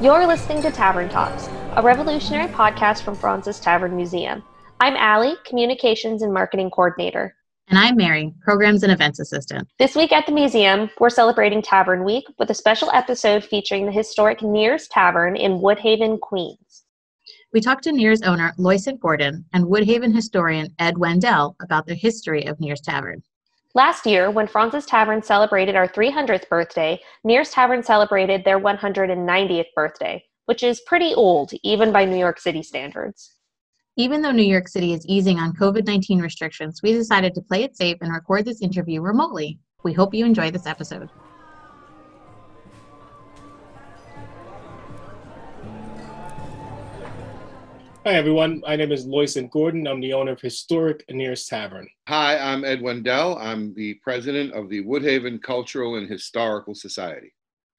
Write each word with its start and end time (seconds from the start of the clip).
You're 0.00 0.26
listening 0.26 0.62
to 0.62 0.70
Tavern 0.70 1.10
Talks, 1.10 1.50
a 1.76 1.82
revolutionary 1.82 2.50
podcast 2.50 3.02
from 3.02 3.14
Fraunces 3.14 3.60
Tavern 3.60 3.94
Museum. 3.94 4.42
I'm 4.80 4.96
Allie, 4.96 5.34
Communications 5.44 6.22
and 6.22 6.32
Marketing 6.32 6.70
Coordinator. 6.70 7.36
And 7.68 7.78
I'm 7.78 7.96
Mary, 7.96 8.32
Programs 8.40 8.82
and 8.82 8.90
Events 8.90 9.20
Assistant. 9.20 9.68
This 9.78 9.94
week 9.94 10.10
at 10.10 10.24
the 10.24 10.32
museum, 10.32 10.88
we're 10.98 11.10
celebrating 11.10 11.60
Tavern 11.60 12.02
Week 12.02 12.24
with 12.38 12.48
a 12.48 12.54
special 12.54 12.90
episode 12.94 13.44
featuring 13.44 13.84
the 13.84 13.92
historic 13.92 14.40
Neir's 14.40 14.88
Tavern 14.88 15.36
in 15.36 15.58
Woodhaven, 15.60 16.18
Queens. 16.18 16.84
We 17.52 17.60
talked 17.60 17.84
to 17.84 17.92
Neir's 17.92 18.22
owner 18.22 18.54
Loycent 18.58 19.00
Gordon 19.00 19.44
and 19.52 19.66
Woodhaven 19.66 20.14
historian 20.14 20.74
Ed 20.78 20.96
Wendell 20.96 21.56
about 21.60 21.84
the 21.84 21.94
history 21.94 22.46
of 22.46 22.58
Neir's 22.58 22.80
Tavern. 22.80 23.22
Last 23.74 24.04
year, 24.04 24.32
when 24.32 24.48
Fraunces 24.48 24.84
Tavern 24.84 25.22
celebrated 25.22 25.76
our 25.76 25.86
300th 25.86 26.48
birthday, 26.48 27.00
Neir's 27.22 27.50
Tavern 27.50 27.84
celebrated 27.84 28.44
their 28.44 28.58
190th 28.58 29.66
birthday, 29.76 30.24
which 30.46 30.64
is 30.64 30.80
pretty 30.80 31.14
old, 31.14 31.52
even 31.62 31.92
by 31.92 32.04
New 32.04 32.16
York 32.16 32.40
City 32.40 32.64
standards. 32.64 33.36
Even 33.96 34.22
though 34.22 34.32
New 34.32 34.42
York 34.42 34.66
City 34.66 34.92
is 34.92 35.06
easing 35.06 35.38
on 35.38 35.54
COVID 35.54 35.86
19 35.86 36.20
restrictions, 36.20 36.80
we 36.82 36.92
decided 36.92 37.32
to 37.34 37.42
play 37.42 37.62
it 37.62 37.76
safe 37.76 37.98
and 38.00 38.12
record 38.12 38.44
this 38.44 38.60
interview 38.60 39.02
remotely. 39.02 39.60
We 39.84 39.92
hope 39.92 40.14
you 40.14 40.24
enjoy 40.24 40.50
this 40.50 40.66
episode. 40.66 41.08
Hi, 48.06 48.14
everyone. 48.14 48.62
My 48.66 48.76
name 48.76 48.92
is 48.92 49.06
Loycent 49.06 49.50
Gordon. 49.50 49.86
I'm 49.86 50.00
the 50.00 50.14
owner 50.14 50.32
of 50.32 50.40
Historic 50.40 51.04
Neir's 51.10 51.44
Tavern. 51.44 51.86
Hi, 52.08 52.38
I'm 52.38 52.64
Ed 52.64 52.80
Wendell. 52.80 53.36
I'm 53.36 53.74
the 53.74 53.92
president 54.02 54.54
of 54.54 54.70
the 54.70 54.82
Woodhaven 54.82 55.42
Cultural 55.42 55.96
and 55.96 56.08
Historical 56.08 56.74
Society. 56.74 57.34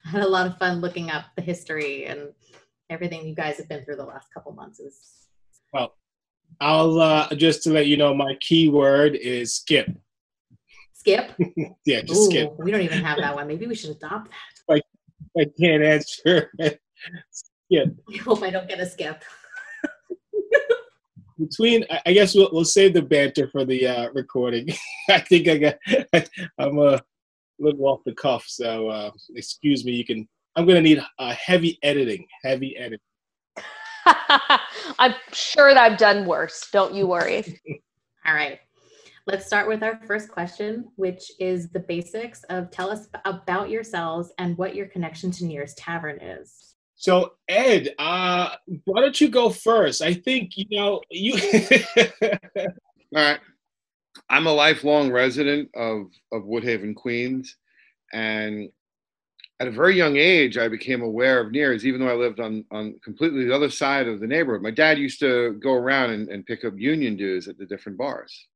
I 0.05 0.09
had 0.11 0.22
a 0.22 0.28
lot 0.28 0.45
of 0.45 0.59
fun 0.59 0.80
looking 0.80 1.09
up 1.09 1.25
the 1.36 1.41
history 1.41 2.05
and 2.05 2.33
everything 2.91 3.28
you 3.28 3.33
guys 3.33 3.58
have 3.58 3.67
been 3.67 3.83
through 3.83 3.95
the 3.95 4.05
last 4.05 4.28
couple 4.31 4.52
months. 4.52 4.80
Is 4.80 5.25
well, 5.73 5.95
I'll 6.59 7.00
uh, 7.00 7.33
just 7.33 7.63
to 7.63 7.72
let 7.72 7.88
you 7.88 7.97
know, 7.97 8.13
my 8.13 8.35
keyword 8.41 9.16
is 9.16 9.56
skip. 9.56 9.89
Skip. 10.94 11.31
yeah, 11.85 12.02
just 12.02 12.22
Ooh, 12.22 12.25
skip. 12.25 12.53
We 12.59 12.69
don't 12.69 12.81
even 12.81 13.03
have 13.03 13.17
that 13.17 13.33
one. 13.33 13.47
Maybe 13.47 13.66
we 13.66 13.73
should 13.73 13.89
adopt 13.89 14.30
that. 14.69 14.81
I, 15.35 15.41
I 15.41 15.45
can't 15.59 15.81
answer. 15.81 16.52
skip. 17.31 17.97
I 18.13 18.17
hope 18.17 18.44
I 18.44 18.52
don't 18.52 18.69
get 18.69 18.80
a 18.80 18.85
skip 18.85 19.23
between 21.42 21.84
I 22.06 22.14
guess 22.14 22.36
we'll, 22.36 22.50
we'll 22.52 22.66
save 22.66 22.94
the 22.94 23.02
banter 23.02 23.50
for 23.50 23.66
the 23.66 23.88
uh, 23.88 24.09
recording. 24.14 24.70
I 25.09 25.20
think 25.20 25.47
I 25.47 25.58
got 25.58 25.75
I'm 26.58 26.78
a 26.78 27.02
little 27.59 27.88
off 27.88 28.02
the 28.06 28.14
cuff, 28.14 28.45
so 28.47 28.88
uh, 28.89 29.11
excuse 29.36 29.84
me. 29.84 29.94
You 29.94 30.06
can 30.06 30.28
I'm 30.56 30.66
gonna 30.66 30.81
need 30.81 31.02
a 31.19 31.34
heavy 31.34 31.80
editing, 31.84 32.25
heavy 32.44 32.78
editing. 32.78 33.00
I'm 34.06 35.14
sure 35.31 35.73
that 35.73 35.92
I've 35.92 35.97
done 35.97 36.25
worse. 36.25 36.67
Don't 36.72 36.94
you 36.94 37.08
worry. 37.08 37.59
All 38.25 38.34
right. 38.34 38.59
Let's 39.28 39.45
start 39.45 39.67
with 39.67 39.84
our 39.84 40.00
first 40.08 40.30
question, 40.30 40.89
which 40.95 41.31
is 41.39 41.69
the 41.69 41.80
basics 41.80 42.44
of 42.50 42.72
tell 42.72 42.89
us 42.89 43.08
about 43.25 43.69
yourselves 43.69 44.31
and 44.39 44.58
what 44.58 44.75
your 44.75 44.88
connection 44.88 45.30
to 45.31 45.45
Neir's 45.45 45.75
Tavern 45.75 46.19
is. 46.19 46.70
So 47.02 47.33
Ed, 47.49 47.95
uh, 47.97 48.57
why 48.85 49.02
don't 49.02 49.19
you 49.19 49.27
go 49.27 49.49
first? 49.49 50.03
I 50.03 50.13
think 50.13 50.55
you 50.55 50.66
know 50.69 51.02
you. 51.09 51.33
All 52.21 52.69
right, 53.16 53.39
I'm 54.30 54.45
a 54.45 54.53
lifelong 54.53 55.11
resident 55.11 55.69
of 55.73 56.11
of 56.31 56.44
Woodhaven, 56.44 56.95
Queens, 56.95 57.57
and 58.13 58.69
at 59.59 59.67
a 59.67 59.72
very 59.72 59.97
young 59.97 60.17
age, 60.17 60.59
I 60.59 60.67
became 60.67 61.02
aware 61.02 61.39
of 61.39 61.52
Neir's, 61.52 61.88
even 61.88 62.02
though 62.02 62.11
I 62.11 62.13
lived 62.13 62.39
on 62.39 62.63
on 62.69 62.99
completely 63.03 63.45
the 63.45 63.56
other 63.56 63.72
side 63.72 64.07
of 64.07 64.19
the 64.19 64.28
neighborhood. 64.28 64.62
My 64.62 64.69
dad 64.69 65.00
used 65.00 65.19
to 65.22 65.53
go 65.53 65.73
around 65.73 66.12
and, 66.12 66.29
and 66.29 66.45
pick 66.45 66.63
up 66.63 66.78
union 66.78 67.18
dues 67.18 67.47
at 67.47 67.57
the 67.57 67.66
different 67.66 67.97
bars, 67.97 68.47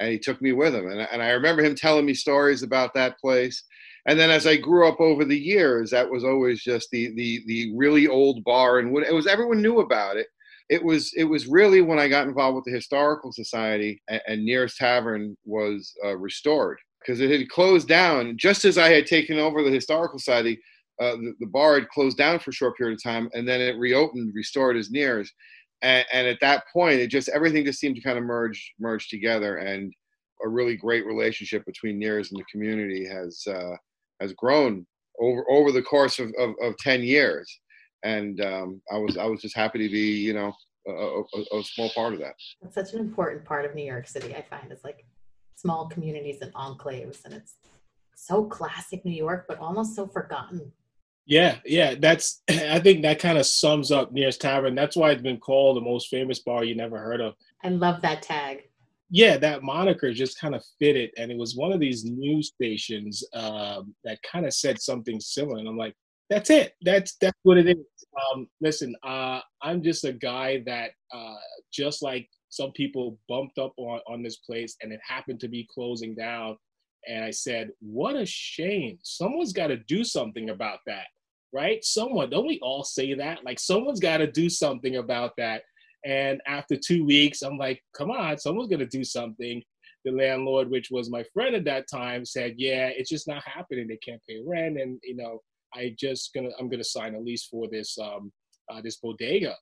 and 0.00 0.10
he 0.10 0.18
took 0.18 0.42
me 0.42 0.50
with 0.50 0.74
him. 0.74 0.88
And, 0.90 1.02
and 1.02 1.22
I 1.22 1.30
remember 1.30 1.62
him 1.62 1.76
telling 1.76 2.04
me 2.04 2.14
stories 2.14 2.64
about 2.64 2.94
that 2.94 3.20
place 3.20 3.62
and 4.06 4.18
then 4.18 4.30
as 4.30 4.46
I 4.46 4.56
grew 4.56 4.88
up 4.88 5.00
over 5.00 5.24
the 5.24 5.38
years, 5.38 5.90
that 5.90 6.10
was 6.10 6.24
always 6.24 6.62
just 6.62 6.90
the 6.90 7.14
the 7.14 7.42
the 7.46 7.72
really 7.76 8.08
old 8.08 8.42
bar, 8.44 8.78
and 8.78 8.96
it 9.04 9.14
was 9.14 9.26
everyone 9.26 9.62
knew 9.62 9.80
about 9.80 10.16
it. 10.16 10.26
It 10.68 10.82
was 10.82 11.12
it 11.16 11.24
was 11.24 11.46
really 11.46 11.82
when 11.82 11.98
I 11.98 12.08
got 12.08 12.26
involved 12.26 12.56
with 12.56 12.64
the 12.64 12.72
historical 12.72 13.32
society, 13.32 14.02
and, 14.08 14.20
and 14.26 14.44
Neir's 14.44 14.74
Tavern 14.74 15.36
was 15.44 15.94
uh, 16.04 16.16
restored 16.16 16.78
because 17.00 17.20
it 17.20 17.30
had 17.30 17.48
closed 17.48 17.88
down 17.88 18.36
just 18.36 18.64
as 18.64 18.78
I 18.78 18.88
had 18.88 19.06
taken 19.06 19.38
over 19.38 19.62
the 19.62 19.70
historical 19.70 20.18
society. 20.18 20.60
Uh, 21.00 21.16
the, 21.16 21.34
the, 21.40 21.46
bar 21.46 21.74
had 21.74 21.88
closed 21.88 22.16
down 22.16 22.38
for 22.38 22.50
a 22.50 22.54
short 22.54 22.76
period 22.76 22.94
of 22.94 23.02
time, 23.02 23.28
and 23.32 23.48
then 23.48 23.60
it 23.60 23.78
reopened, 23.78 24.30
restored 24.34 24.76
as 24.76 24.90
Neir's. 24.90 25.32
And, 25.80 26.04
and 26.12 26.28
at 26.28 26.38
that 26.42 26.64
point, 26.72 27.00
it 27.00 27.08
just 27.08 27.28
everything 27.30 27.64
just 27.64 27.80
seemed 27.80 27.96
to 27.96 28.02
kind 28.02 28.18
of 28.18 28.24
merge 28.24 28.72
merge 28.80 29.08
together, 29.08 29.58
and 29.58 29.92
a 30.44 30.48
really 30.48 30.76
great 30.76 31.06
relationship 31.06 31.64
between 31.66 31.98
Neir's 31.98 32.32
and 32.32 32.40
the 32.40 32.44
community 32.50 33.06
has 33.06 33.42
uh, 33.46 33.76
has 34.22 34.32
grown 34.32 34.86
over 35.20 35.44
over 35.50 35.72
the 35.72 35.82
course 35.82 36.18
of, 36.18 36.32
of, 36.38 36.54
of 36.62 36.76
10 36.78 37.02
years. 37.02 37.60
And 38.04 38.40
um, 38.40 38.82
i 38.92 38.98
was 38.98 39.16
i 39.16 39.26
was 39.26 39.40
just 39.40 39.56
happy 39.56 39.78
to 39.78 39.88
be 39.88 40.16
you 40.16 40.34
know 40.34 40.52
a, 40.88 40.90
a, 40.90 41.58
a, 41.58 41.62
small 41.62 41.90
part 41.90 42.14
of 42.14 42.18
that. 42.18 42.34
That's 42.60 42.74
such 42.74 42.94
an 42.94 43.00
important 43.00 43.44
part 43.44 43.64
of 43.64 43.74
new 43.74 43.84
york 43.84 44.08
city 44.08 44.34
i 44.34 44.42
find 44.42 44.72
is 44.72 44.82
like 44.82 45.04
small 45.54 45.88
communities 45.88 46.38
and 46.40 46.52
enclaves. 46.54 47.24
And 47.24 47.34
it's 47.34 47.54
so 48.16 48.44
classic 48.44 49.04
new 49.04 49.14
york 49.14 49.44
but 49.48 49.58
almost 49.58 49.94
so 49.94 50.06
forgotten. 50.06 50.72
Yeah 51.26 51.58
yeah 51.64 51.94
that's 51.96 52.42
i 52.50 52.80
think 52.80 53.02
that 53.02 53.20
kind 53.20 53.38
of 53.38 53.46
sums 53.46 53.92
up 53.92 54.12
neir's 54.12 54.38
tavern. 54.38 54.74
That's 54.74 54.96
why 54.96 55.12
it's 55.12 55.22
been 55.22 55.38
called 55.38 55.76
the 55.76 55.88
most 55.92 56.08
famous 56.08 56.40
bar 56.40 56.64
you 56.64 56.74
never 56.74 56.98
heard 56.98 57.20
of. 57.20 57.34
I 57.62 57.68
love 57.68 58.02
that 58.02 58.22
tag 58.22 58.64
yeah, 59.14 59.36
that 59.36 59.62
moniker 59.62 60.10
just 60.10 60.40
kind 60.40 60.54
of 60.54 60.64
fitted, 60.78 61.10
and 61.18 61.30
it 61.30 61.36
was 61.36 61.54
one 61.54 61.70
of 61.70 61.80
these 61.80 62.02
news 62.02 62.48
stations 62.48 63.22
um, 63.34 63.94
that 64.04 64.22
kind 64.22 64.46
of 64.46 64.54
said 64.54 64.80
something 64.80 65.20
similar, 65.20 65.58
and 65.58 65.68
I'm 65.68 65.76
like, 65.76 65.94
that's 66.30 66.48
it. 66.48 66.72
That's 66.80 67.16
that's 67.20 67.38
what 67.42 67.58
it 67.58 67.68
is. 67.68 67.76
Um, 68.32 68.48
listen, 68.62 68.96
uh, 69.02 69.40
I'm 69.60 69.82
just 69.82 70.06
a 70.06 70.14
guy 70.14 70.62
that 70.64 70.92
uh, 71.12 71.36
just 71.70 72.02
like 72.02 72.26
some 72.48 72.72
people 72.72 73.18
bumped 73.28 73.58
up 73.58 73.74
on 73.76 74.00
on 74.08 74.22
this 74.22 74.36
place, 74.36 74.76
and 74.80 74.94
it 74.94 75.00
happened 75.06 75.40
to 75.40 75.48
be 75.48 75.68
closing 75.70 76.14
down, 76.14 76.56
and 77.06 77.22
I 77.22 77.32
said, 77.32 77.68
what 77.80 78.16
a 78.16 78.24
shame. 78.24 78.98
Someone's 79.02 79.52
got 79.52 79.66
to 79.66 79.76
do 79.76 80.04
something 80.04 80.48
about 80.48 80.78
that, 80.86 81.08
right? 81.52 81.84
Someone. 81.84 82.30
Don't 82.30 82.46
we 82.46 82.60
all 82.62 82.82
say 82.82 83.12
that? 83.12 83.44
Like 83.44 83.60
someone's 83.60 84.00
got 84.00 84.18
to 84.18 84.26
do 84.26 84.48
something 84.48 84.96
about 84.96 85.32
that 85.36 85.64
and 86.04 86.40
after 86.46 86.76
two 86.76 87.04
weeks, 87.04 87.42
I'm 87.42 87.58
like, 87.58 87.82
come 87.96 88.10
on, 88.10 88.38
someone's 88.38 88.68
going 88.68 88.80
to 88.80 88.86
do 88.86 89.04
something. 89.04 89.62
The 90.04 90.10
landlord, 90.10 90.70
which 90.70 90.90
was 90.90 91.10
my 91.10 91.24
friend 91.32 91.54
at 91.54 91.64
that 91.66 91.86
time, 91.88 92.24
said, 92.24 92.54
yeah, 92.56 92.88
it's 92.88 93.10
just 93.10 93.28
not 93.28 93.44
happening. 93.46 93.86
They 93.86 93.98
can't 93.98 94.22
pay 94.28 94.40
rent. 94.44 94.80
And, 94.80 94.98
you 95.04 95.16
know, 95.16 95.40
I 95.74 95.94
just 95.98 96.34
gonna, 96.34 96.50
I'm 96.58 96.68
to 96.70 96.84
sign 96.84 97.14
a 97.14 97.20
lease 97.20 97.46
for 97.46 97.68
this, 97.70 97.96
um, 97.98 98.32
uh, 98.70 98.80
this 98.82 98.96
bodega. 98.96 99.54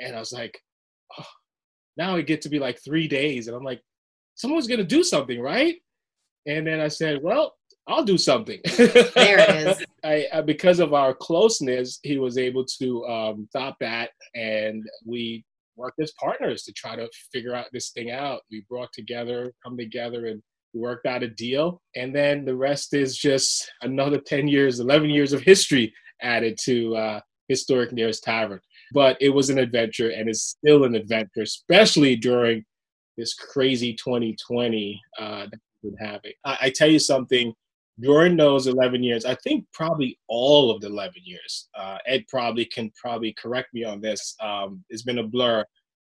And 0.00 0.16
I 0.16 0.18
was 0.18 0.32
like, 0.32 0.58
oh, 1.18 1.26
now 1.98 2.16
it 2.16 2.26
get 2.26 2.40
to 2.42 2.48
be 2.48 2.58
like 2.58 2.82
three 2.82 3.06
days. 3.06 3.48
And 3.48 3.56
I'm 3.56 3.64
like, 3.64 3.82
someone's 4.34 4.66
going 4.66 4.78
to 4.78 4.84
do 4.84 5.02
something, 5.02 5.40
right? 5.40 5.76
And 6.46 6.66
then 6.66 6.80
I 6.80 6.88
said, 6.88 7.22
well, 7.22 7.54
I'll 7.86 8.04
do 8.04 8.18
something. 8.18 8.60
there 8.76 9.10
it 9.14 9.66
is. 9.66 9.84
I, 10.04 10.26
uh, 10.32 10.42
because 10.42 10.80
of 10.80 10.94
our 10.94 11.14
closeness, 11.14 11.98
he 12.02 12.18
was 12.18 12.38
able 12.38 12.64
to 12.80 13.06
um, 13.06 13.46
stop 13.50 13.76
that, 13.80 14.10
and 14.34 14.84
we 15.04 15.44
worked 15.76 16.00
as 16.00 16.12
partners 16.12 16.62
to 16.64 16.72
try 16.72 16.96
to 16.96 17.08
figure 17.32 17.54
out 17.54 17.66
this 17.72 17.90
thing 17.90 18.10
out. 18.10 18.42
We 18.50 18.64
brought 18.68 18.92
together, 18.92 19.52
come 19.64 19.76
together, 19.76 20.26
and 20.26 20.42
worked 20.74 21.06
out 21.06 21.22
a 21.22 21.28
deal. 21.28 21.82
And 21.96 22.14
then 22.14 22.44
the 22.44 22.56
rest 22.56 22.94
is 22.94 23.16
just 23.16 23.70
another 23.82 24.18
10 24.18 24.48
years, 24.48 24.80
11 24.80 25.10
years 25.10 25.32
of 25.32 25.42
history 25.42 25.92
added 26.22 26.58
to 26.64 26.96
uh, 26.96 27.20
Historic 27.48 27.92
Neir's 27.92 28.20
Tavern. 28.20 28.60
But 28.92 29.16
it 29.20 29.30
was 29.30 29.50
an 29.50 29.58
adventure 29.58 30.10
and 30.10 30.28
it's 30.28 30.56
still 30.58 30.84
an 30.84 30.94
adventure, 30.94 31.42
especially 31.42 32.16
during 32.16 32.64
this 33.16 33.34
crazy 33.34 33.94
2020 33.94 35.00
uh, 35.18 35.46
that 35.50 35.60
we've 35.82 35.96
been 35.96 36.06
having. 36.06 36.32
I, 36.44 36.58
I 36.62 36.70
tell 36.70 36.88
you 36.88 36.98
something, 36.98 37.52
during 38.00 38.36
those 38.36 38.66
11 38.66 39.02
years, 39.02 39.24
I 39.24 39.34
think 39.36 39.66
probably 39.72 40.18
all 40.28 40.70
of 40.70 40.80
the 40.80 40.88
11 40.88 41.14
years, 41.24 41.68
uh, 41.76 41.98
Ed 42.06 42.24
probably 42.28 42.64
can 42.64 42.90
probably 43.00 43.34
correct 43.34 43.68
me 43.74 43.84
on 43.84 44.00
this. 44.00 44.34
Um, 44.40 44.84
it's 44.88 45.02
been 45.02 45.18
a 45.18 45.26
blur, 45.26 45.64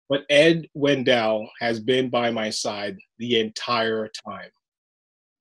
but 0.10 0.24
Ed 0.30 0.68
Wendell 0.74 1.50
has 1.60 1.80
been 1.80 2.10
by 2.10 2.32
my 2.32 2.50
side 2.50 2.98
the 3.20 3.40
entire 3.40 4.10
time. 4.28 4.50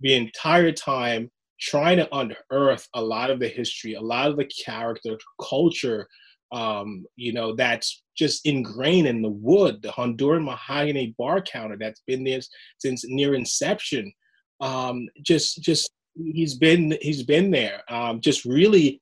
The 0.00 0.14
entire 0.14 0.72
time, 0.72 1.30
trying 1.60 1.98
to 1.98 2.08
unearth 2.16 2.88
a 2.94 3.00
lot 3.00 3.30
of 3.30 3.38
the 3.38 3.48
history, 3.48 3.94
a 3.94 4.00
lot 4.00 4.28
of 4.28 4.36
the 4.36 4.50
character, 4.64 5.16
culture, 5.40 6.08
um, 6.50 7.04
you 7.16 7.32
know, 7.32 7.54
that's 7.54 8.02
just 8.16 8.44
ingrained 8.46 9.06
in 9.06 9.22
the 9.22 9.30
wood, 9.30 9.80
the 9.80 9.88
Honduran 9.88 10.44
mahogany 10.44 11.14
bar 11.16 11.40
counter 11.40 11.76
that's 11.78 12.02
been 12.06 12.24
there 12.24 12.40
since 12.78 13.04
near 13.06 13.34
inception. 13.34 14.12
Um, 14.60 15.08
just, 15.22 15.62
just 15.62 15.90
he's 16.14 16.54
been 16.54 16.96
he's 17.00 17.22
been 17.22 17.50
there 17.50 17.82
um, 17.88 18.20
just 18.20 18.44
really 18.44 19.00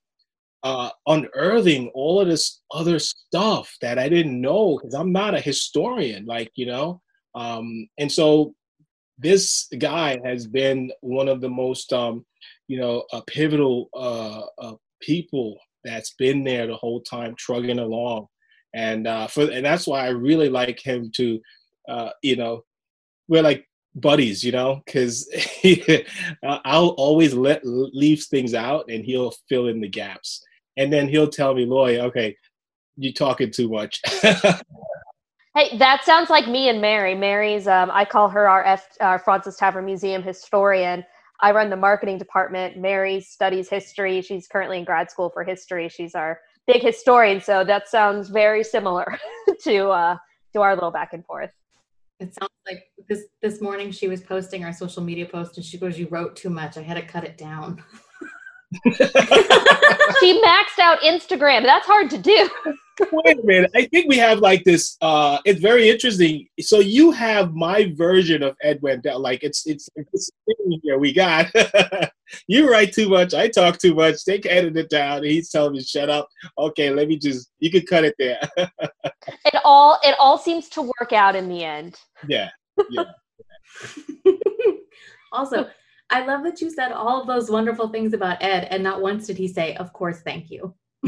uh, 0.63 0.91
unearthing 1.07 1.91
all 1.95 2.21
of 2.21 2.29
this 2.29 2.61
other 2.73 2.99
stuff 2.99 3.77
that 3.81 3.99
I 3.99 4.09
didn't 4.09 4.41
know 4.41 4.79
because 4.79 4.95
I'm 4.95 5.13
not 5.13 5.35
a 5.35 5.41
historian, 5.41 6.27
like 6.27 6.51
you 6.55 6.67
know. 6.67 7.01
Um, 7.35 7.89
and 7.99 8.11
so 8.11 8.55
this 9.19 9.69
guy 9.79 10.19
has 10.25 10.47
been 10.47 10.91
one 11.01 11.29
of 11.29 11.41
the 11.41 11.49
most, 11.49 11.93
um, 11.93 12.25
you 12.69 12.81
know, 12.81 13.05
a 13.13 13.23
pivotal 13.23 13.89
uh, 13.95 14.43
uh, 14.59 14.75
people 15.01 15.59
that's 15.85 16.15
been 16.15 16.45
there 16.45 16.67
the 16.67 16.77
whole 16.77 17.01
time, 17.03 17.35
trugging 17.39 17.79
along, 17.79 18.27
and 18.75 19.07
uh, 19.07 19.27
for 19.27 19.51
and 19.51 19.65
that's 19.65 19.87
why 19.87 20.05
I 20.05 20.11
really 20.11 20.51
like 20.51 20.79
him 20.79 21.11
to, 21.17 21.41
uh, 21.89 22.11
you 22.23 22.37
know, 22.37 22.65
we're 23.29 23.43
like 23.43 23.67
buddies, 23.95 24.43
you 24.45 24.53
know, 24.53 24.83
because 24.85 25.29
I'll 26.45 26.91
always 26.91 27.35
let 27.35 27.61
leave 27.65 28.23
things 28.25 28.55
out 28.55 28.87
and 28.89 29.05
he'll 29.05 29.33
fill 29.49 29.69
in 29.69 29.81
the 29.81 29.89
gaps, 29.89 30.45
and 30.77 30.93
then 30.93 31.09
he'll 31.09 31.29
tell 31.29 31.55
me, 31.55 31.67
Loy, 31.67 32.01
okay, 32.01 32.37
you're 32.97 33.13
talking 33.13 33.51
too 33.51 33.69
much. 33.69 34.01
Hey, 35.57 35.77
that 35.79 36.05
sounds 36.05 36.31
like 36.31 36.47
me 36.47 36.69
and 36.69 36.81
Mary. 36.81 37.13
Mary's, 37.17 37.67
um, 37.67 37.91
I 37.93 38.05
call 38.05 38.29
her 38.29 38.49
our, 38.49 38.63
F, 38.63 38.87
our 39.01 39.19
Fraunces 39.19 39.57
Tavern 39.57 39.85
Museum 39.85 40.23
historian. 40.23 41.05
I 41.41 41.51
run 41.51 41.71
the 41.71 41.77
marketing 41.77 42.19
department. 42.19 42.77
Mary 42.77 43.21
studies 43.21 43.69
history. 43.69 44.23
She's 44.23 44.47
currently 44.47 44.79
in 44.79 44.85
grad 44.85 45.11
school 45.11 45.29
for 45.29 45.43
history. 45.43 45.89
She's 45.89 46.15
our 46.15 46.41
big 46.69 46.83
historian. 46.83 47.41
So 47.41 47.65
that 47.65 47.89
sounds 47.89 48.29
very 48.29 48.63
similar 48.63 49.19
to 49.65 49.89
uh, 49.89 50.17
to 50.53 50.61
our 50.61 50.75
little 50.75 50.93
back 50.93 51.15
and 51.15 51.25
forth. 51.25 51.53
It 52.21 52.35
sounds 52.35 52.53
like 52.67 52.85
this 53.09 53.25
this 53.41 53.61
morning 53.63 53.91
she 53.91 54.07
was 54.07 54.21
posting 54.21 54.65
our 54.65 54.73
social 54.73 55.03
media 55.03 55.27
post 55.27 55.57
and 55.57 55.65
she 55.65 55.79
goes, 55.79 55.99
"You 55.99 56.07
wrote 56.11 56.37
too 56.37 56.51
much. 56.51 56.77
I 56.77 56.83
had 56.83 56.95
to 56.95 57.03
cut 57.03 57.25
it 57.25 57.39
down." 57.39 57.83
she 60.21 60.43
maxed 60.43 60.79
out 60.81 61.01
Instagram. 61.01 61.65
That's 61.65 61.87
hard 61.87 62.11
to 62.11 62.19
do. 62.19 62.49
Wait 63.13 63.39
a 63.39 63.43
minute. 63.45 63.71
I 63.75 63.87
think 63.87 64.09
we 64.09 64.17
have 64.19 64.41
like 64.41 64.63
this. 64.65 64.97
Uh, 65.01 65.39
it's 65.45 65.61
very 65.61 65.89
interesting. 65.89 66.47
So 66.61 66.81
you 66.81 67.11
have 67.11 67.55
my 67.55 67.93
version 67.97 68.43
of 68.43 68.57
Ed 68.63 68.81
Wendell. 68.83 69.21
Like 69.21 69.43
it's 69.43 69.67
it's, 69.67 69.89
it's 69.97 70.31
here. 70.83 70.99
We 70.99 71.13
got 71.13 71.47
you 72.47 72.71
write 72.71 72.93
too 72.93 73.09
much. 73.09 73.35
I 73.35 73.49
talk 73.49 73.79
too 73.79 73.95
much. 73.95 74.25
They 74.25 74.39
can 74.39 74.51
edit 74.51 74.77
it 74.77 74.91
down. 74.91 75.25
He's 75.25 75.51
telling 75.51 75.73
me 75.73 75.83
shut 75.83 76.11
up. 76.11 76.29
Okay, 76.59 76.91
let 76.91 77.09
me 77.09 77.17
just. 77.17 77.51
You 77.59 77.71
can 77.71 77.87
cut 77.87 78.05
it 78.05 78.15
there. 78.19 78.39
it 78.57 79.61
all 79.65 79.99
it 80.03 80.15
all 80.19 80.39
seems 80.39 80.69
to 80.71 80.83
work 80.83 81.13
out 81.13 81.35
in 81.35 81.49
the 81.49 81.65
end. 81.65 81.99
Yeah. 82.29 82.51
Yeah. 82.91 83.05
also, 85.33 85.69
I 86.11 86.25
love 86.25 86.43
that 86.45 86.61
you 86.61 86.71
said 86.71 86.93
all 86.93 87.21
of 87.21 87.27
those 87.27 87.51
wonderful 87.51 87.89
things 87.89 88.13
about 88.13 88.43
Ed, 88.43 88.69
and 88.71 88.83
not 88.83 89.01
once 89.01 89.27
did 89.27 89.39
he 89.39 89.49
say, 89.49 89.75
"Of 89.77 89.93
course, 89.93 90.21
thank 90.23 90.51
you." 90.51 90.75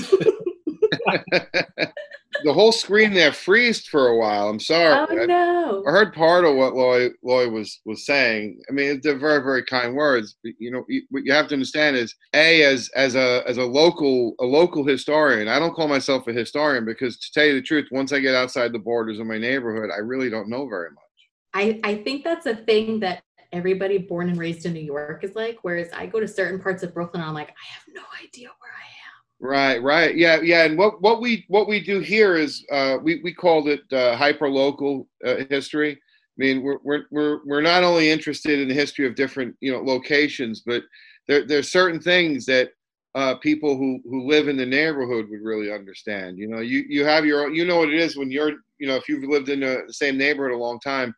the 2.44 2.52
whole 2.52 2.72
screen 2.72 3.12
there 3.12 3.32
freezed 3.32 3.88
for 3.88 4.08
a 4.08 4.16
while. 4.16 4.48
I'm 4.48 4.60
sorry. 4.60 5.06
Oh 5.10 5.26
no! 5.26 5.82
I, 5.86 5.88
I 5.88 5.92
heard 5.92 6.14
part 6.14 6.44
of 6.44 6.56
what 6.56 6.74
Loy 6.74 7.08
Loy 7.22 7.48
was 7.48 7.80
was 7.84 8.06
saying. 8.06 8.60
I 8.68 8.72
mean, 8.72 9.00
they're 9.02 9.18
very 9.18 9.42
very 9.42 9.64
kind 9.64 9.94
words. 9.94 10.36
But, 10.42 10.52
you 10.58 10.70
know, 10.70 10.84
you, 10.88 11.02
what 11.10 11.24
you 11.24 11.32
have 11.32 11.48
to 11.48 11.54
understand 11.54 11.96
is 11.96 12.14
a 12.34 12.62
as 12.64 12.88
as 12.94 13.14
a 13.14 13.42
as 13.46 13.58
a 13.58 13.64
local 13.64 14.34
a 14.40 14.44
local 14.44 14.86
historian. 14.86 15.48
I 15.48 15.58
don't 15.58 15.74
call 15.74 15.88
myself 15.88 16.26
a 16.28 16.32
historian 16.32 16.84
because 16.84 17.18
to 17.18 17.32
tell 17.32 17.46
you 17.46 17.54
the 17.54 17.62
truth, 17.62 17.88
once 17.90 18.12
I 18.12 18.20
get 18.20 18.34
outside 18.34 18.72
the 18.72 18.78
borders 18.78 19.18
of 19.18 19.26
my 19.26 19.38
neighborhood, 19.38 19.90
I 19.94 19.98
really 19.98 20.30
don't 20.30 20.48
know 20.48 20.68
very 20.68 20.90
much. 20.90 21.02
I 21.54 21.80
I 21.84 21.96
think 21.96 22.24
that's 22.24 22.46
a 22.46 22.56
thing 22.56 23.00
that 23.00 23.22
everybody 23.52 23.98
born 23.98 24.28
and 24.28 24.38
raised 24.38 24.66
in 24.66 24.72
New 24.72 24.80
York 24.80 25.24
is 25.24 25.34
like. 25.34 25.58
Whereas 25.62 25.88
I 25.94 26.06
go 26.06 26.20
to 26.20 26.28
certain 26.28 26.60
parts 26.60 26.82
of 26.82 26.94
Brooklyn, 26.94 27.22
I'm 27.22 27.34
like, 27.34 27.50
I 27.50 27.72
have 27.74 27.84
no 27.94 28.02
idea 28.22 28.48
where 28.58 28.72
I 28.72 28.84
am. 28.84 29.02
Right, 29.40 29.82
right, 29.82 30.16
yeah, 30.16 30.40
yeah. 30.40 30.64
And 30.64 30.78
what 30.78 31.02
what 31.02 31.20
we 31.20 31.44
what 31.48 31.68
we 31.68 31.80
do 31.80 31.98
here 31.98 32.36
is 32.36 32.64
uh, 32.70 32.98
we 33.02 33.20
we 33.24 33.34
called 33.34 33.68
it 33.68 33.80
uh, 33.92 34.16
hyper 34.16 34.48
local 34.48 35.08
uh, 35.26 35.38
history. 35.50 35.92
I 35.92 36.36
mean, 36.36 36.62
we're 36.62 36.78
we're 36.84 37.04
we're 37.10 37.40
we're 37.44 37.60
not 37.60 37.82
only 37.82 38.08
interested 38.08 38.60
in 38.60 38.68
the 38.68 38.74
history 38.74 39.04
of 39.04 39.16
different 39.16 39.56
you 39.60 39.72
know 39.72 39.82
locations, 39.82 40.62
but 40.64 40.84
there 41.26 41.44
there's 41.44 41.72
certain 41.72 42.00
things 42.00 42.46
that 42.46 42.70
uh, 43.16 43.34
people 43.36 43.76
who 43.76 44.00
who 44.04 44.28
live 44.28 44.46
in 44.46 44.56
the 44.56 44.64
neighborhood 44.64 45.28
would 45.28 45.42
really 45.42 45.72
understand. 45.72 46.38
You 46.38 46.46
know, 46.46 46.60
you 46.60 46.84
you 46.88 47.04
have 47.04 47.26
your 47.26 47.46
own, 47.46 47.54
you 47.54 47.64
know 47.64 47.78
what 47.78 47.92
it 47.92 47.98
is 47.98 48.16
when 48.16 48.30
you're 48.30 48.52
you 48.78 48.86
know 48.86 48.94
if 48.94 49.08
you've 49.08 49.28
lived 49.28 49.48
in 49.48 49.60
the 49.60 49.82
same 49.88 50.16
neighborhood 50.16 50.54
a 50.54 50.56
long 50.56 50.78
time 50.78 51.12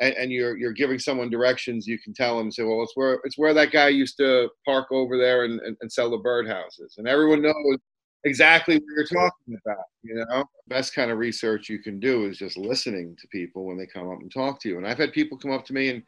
and, 0.00 0.14
and, 0.14 0.32
you're 0.32 0.56
you're 0.56 0.72
giving 0.72 0.98
someone 0.98 1.30
directions, 1.30 1.86
you 1.86 1.98
can 1.98 2.14
tell 2.14 2.38
them, 2.38 2.50
say, 2.50 2.62
well, 2.62 2.82
it's 2.82 2.96
where 2.96 3.20
it's 3.24 3.38
where 3.38 3.54
that 3.54 3.72
guy 3.72 3.88
used 3.88 4.16
to 4.18 4.48
park 4.64 4.86
over 4.90 5.16
there 5.18 5.44
and, 5.44 5.60
and, 5.60 5.76
and 5.80 5.90
sell 5.90 6.10
the 6.10 6.18
birdhouses, 6.18 6.98
and 6.98 7.08
everyone 7.08 7.42
knows 7.42 7.78
exactly 8.24 8.76
what 8.76 8.84
you're 8.94 9.04
talking 9.04 9.58
about. 9.64 9.84
You 10.02 10.24
know, 10.28 10.44
best 10.68 10.94
kind 10.94 11.10
of 11.10 11.18
research 11.18 11.68
you 11.68 11.78
can 11.78 11.98
do 12.00 12.26
is 12.26 12.38
just 12.38 12.56
listening 12.56 13.16
to 13.20 13.28
people 13.28 13.64
when 13.64 13.76
they 13.76 13.86
come 13.86 14.10
up 14.10 14.20
and 14.20 14.32
talk 14.32 14.60
to 14.60 14.68
you. 14.68 14.78
And 14.78 14.86
I've 14.86 14.98
had 14.98 15.12
people 15.12 15.38
come 15.38 15.52
up 15.52 15.64
to 15.66 15.72
me 15.72 15.90
and 15.90 16.02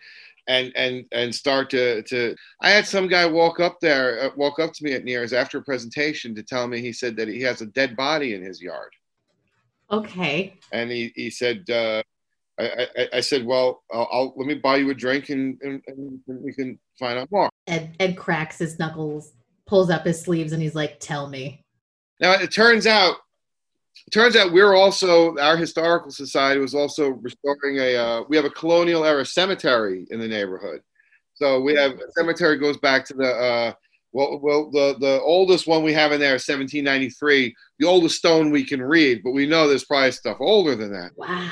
and 0.49 0.73
and 0.77 1.05
and 1.13 1.35
start 1.35 1.71
to 1.71 2.03
to. 2.05 2.37
I 2.61 2.71
had 2.71 2.87
some 2.87 3.09
guy 3.09 3.27
walk 3.27 3.61
up 3.61 3.79
there, 3.81 4.23
uh, 4.23 4.31
walk 4.37 4.59
up 4.59 4.73
to 4.75 4.85
me 4.85 4.93
at 4.93 5.05
Neir's 5.05 5.33
after 5.33 5.59
a 5.59 5.63
presentation 5.63 6.35
to 6.35 6.43
tell 6.43 6.67
me 6.67 6.81
he 6.81 6.93
said 6.93 7.17
that 7.17 7.29
he 7.29 7.41
has 7.43 7.61
a 7.61 7.67
dead 7.67 7.97
body 7.97 8.35
in 8.35 8.43
his 8.43 8.61
yard. 8.61 8.93
Okay. 9.91 10.59
And 10.73 10.91
he 10.91 11.13
he 11.15 11.31
said. 11.31 11.69
Uh, 11.69 12.03
I, 12.61 12.87
I, 12.97 13.09
I, 13.15 13.21
said, 13.21 13.45
well, 13.45 13.83
I'll, 13.93 14.09
I'll, 14.13 14.35
let 14.37 14.47
me 14.47 14.55
buy 14.55 14.77
you 14.77 14.91
a 14.91 14.95
drink 14.95 15.31
and, 15.31 15.59
and, 15.63 15.83
and, 15.87 16.21
we 16.27 16.53
can 16.53 16.79
find 16.99 17.19
out 17.19 17.31
more. 17.31 17.49
Ed, 17.67 17.97
Ed 17.99 18.17
cracks 18.17 18.59
his 18.59 18.79
knuckles, 18.79 19.33
pulls 19.67 19.91
up 19.91 20.05
his 20.05 20.21
sleeves, 20.21 20.53
and 20.53 20.63
he's 20.63 20.75
like, 20.75 21.01
"Tell 21.01 21.29
me." 21.29 21.65
Now 22.21 22.33
it 22.33 22.53
turns 22.53 22.87
out, 22.87 23.17
it 24.07 24.11
turns 24.11 24.37
out 24.37 24.53
we're 24.53 24.75
also 24.75 25.37
our 25.39 25.57
historical 25.57 26.11
society 26.11 26.61
was 26.61 26.75
also 26.75 27.09
restoring 27.09 27.79
a. 27.79 27.97
Uh, 27.97 28.23
we 28.29 28.37
have 28.37 28.45
a 28.45 28.51
colonial 28.51 29.05
era 29.05 29.25
cemetery 29.25 30.07
in 30.11 30.21
the 30.21 30.29
neighborhood, 30.29 30.83
so 31.35 31.61
we 31.61 31.75
have 31.75 31.93
a 31.93 32.13
cemetery 32.17 32.59
goes 32.59 32.79
back 32.79 33.05
to 33.07 33.15
the. 33.15 33.29
Uh, 33.29 33.73
well, 34.13 34.41
well, 34.43 34.71
the, 34.73 34.97
the 34.99 35.21
oldest 35.21 35.69
one 35.69 35.85
we 35.85 35.93
have 35.93 36.11
in 36.11 36.19
there 36.19 36.35
is 36.35 36.49
1793, 36.49 37.55
the 37.79 37.87
oldest 37.87 38.17
stone 38.17 38.51
we 38.51 38.65
can 38.65 38.83
read, 38.83 39.23
but 39.23 39.31
we 39.31 39.47
know 39.47 39.69
there's 39.69 39.85
probably 39.85 40.11
stuff 40.11 40.39
older 40.41 40.75
than 40.75 40.93
that. 40.93 41.13
Wow 41.15 41.49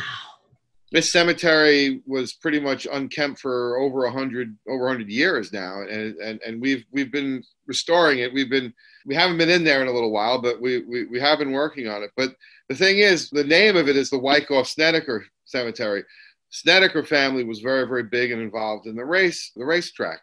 this 0.90 1.12
cemetery 1.12 2.00
was 2.06 2.32
pretty 2.32 2.60
much 2.60 2.86
unkempt 2.90 3.40
for 3.40 3.78
over 3.78 4.04
a 4.04 4.10
hundred 4.10 4.56
over 4.68 4.88
hundred 4.88 5.10
years 5.10 5.52
now, 5.52 5.82
and, 5.82 6.16
and 6.16 6.40
and 6.46 6.60
we've 6.60 6.84
we've 6.90 7.12
been 7.12 7.42
restoring 7.66 8.20
it. 8.20 8.32
We've 8.32 8.50
been 8.50 8.72
we 9.06 9.14
haven't 9.14 9.38
been 9.38 9.50
in 9.50 9.64
there 9.64 9.82
in 9.82 9.88
a 9.88 9.92
little 9.92 10.12
while, 10.12 10.40
but 10.40 10.60
we 10.60 10.82
we, 10.84 11.04
we 11.06 11.20
have 11.20 11.38
been 11.38 11.52
working 11.52 11.88
on 11.88 12.02
it. 12.02 12.10
But 12.16 12.34
the 12.68 12.74
thing 12.74 12.98
is, 12.98 13.28
the 13.30 13.44
name 13.44 13.76
of 13.76 13.88
it 13.88 13.96
is 13.96 14.10
the 14.10 14.18
Wyckoff 14.18 14.66
Snediker 14.66 15.22
Cemetery. 15.44 16.04
Snediker 16.52 17.06
family 17.06 17.44
was 17.44 17.60
very 17.60 17.86
very 17.86 18.04
big 18.04 18.30
and 18.30 18.40
involved 18.40 18.86
in 18.86 18.96
the 18.96 19.04
race 19.04 19.52
the 19.56 19.64
racetrack. 19.64 20.20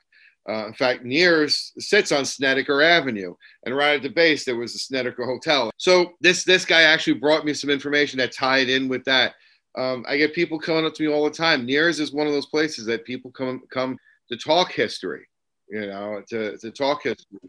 Uh, 0.47 0.67
in 0.67 0.73
fact, 0.73 1.03
Neir's 1.03 1.73
sits 1.79 2.11
on 2.11 2.23
Snediker 2.23 2.83
Avenue, 2.83 3.33
and 3.65 3.75
right 3.75 3.95
at 3.95 4.03
the 4.03 4.09
base 4.09 4.45
there 4.45 4.55
was 4.55 4.73
the 4.73 4.95
Snediker 4.95 5.25
Hotel. 5.25 5.71
So 5.77 6.13
this 6.21 6.43
this 6.43 6.65
guy 6.65 6.81
actually 6.83 7.19
brought 7.19 7.45
me 7.45 7.53
some 7.53 7.69
information 7.69 8.17
that 8.17 8.31
tied 8.31 8.69
in 8.69 8.87
with 8.87 9.03
that 9.05 9.33
um, 9.77 10.05
I 10.07 10.17
get 10.17 10.33
people 10.33 10.57
coming 10.57 10.85
up 10.85 10.93
to 10.95 11.03
me 11.03 11.13
all 11.13 11.25
the 11.25 11.31
time. 11.31 11.65
Neir's 11.65 11.99
is 11.99 12.13
one 12.13 12.27
of 12.27 12.33
those 12.33 12.45
places 12.45 12.85
that 12.85 13.05
people 13.05 13.31
come 13.31 13.61
come 13.71 13.97
to 14.29 14.37
talk 14.37 14.71
history, 14.71 15.27
you 15.69 15.87
know, 15.87 16.21
to, 16.29 16.57
to 16.57 16.71
talk 16.71 17.03
history. 17.03 17.39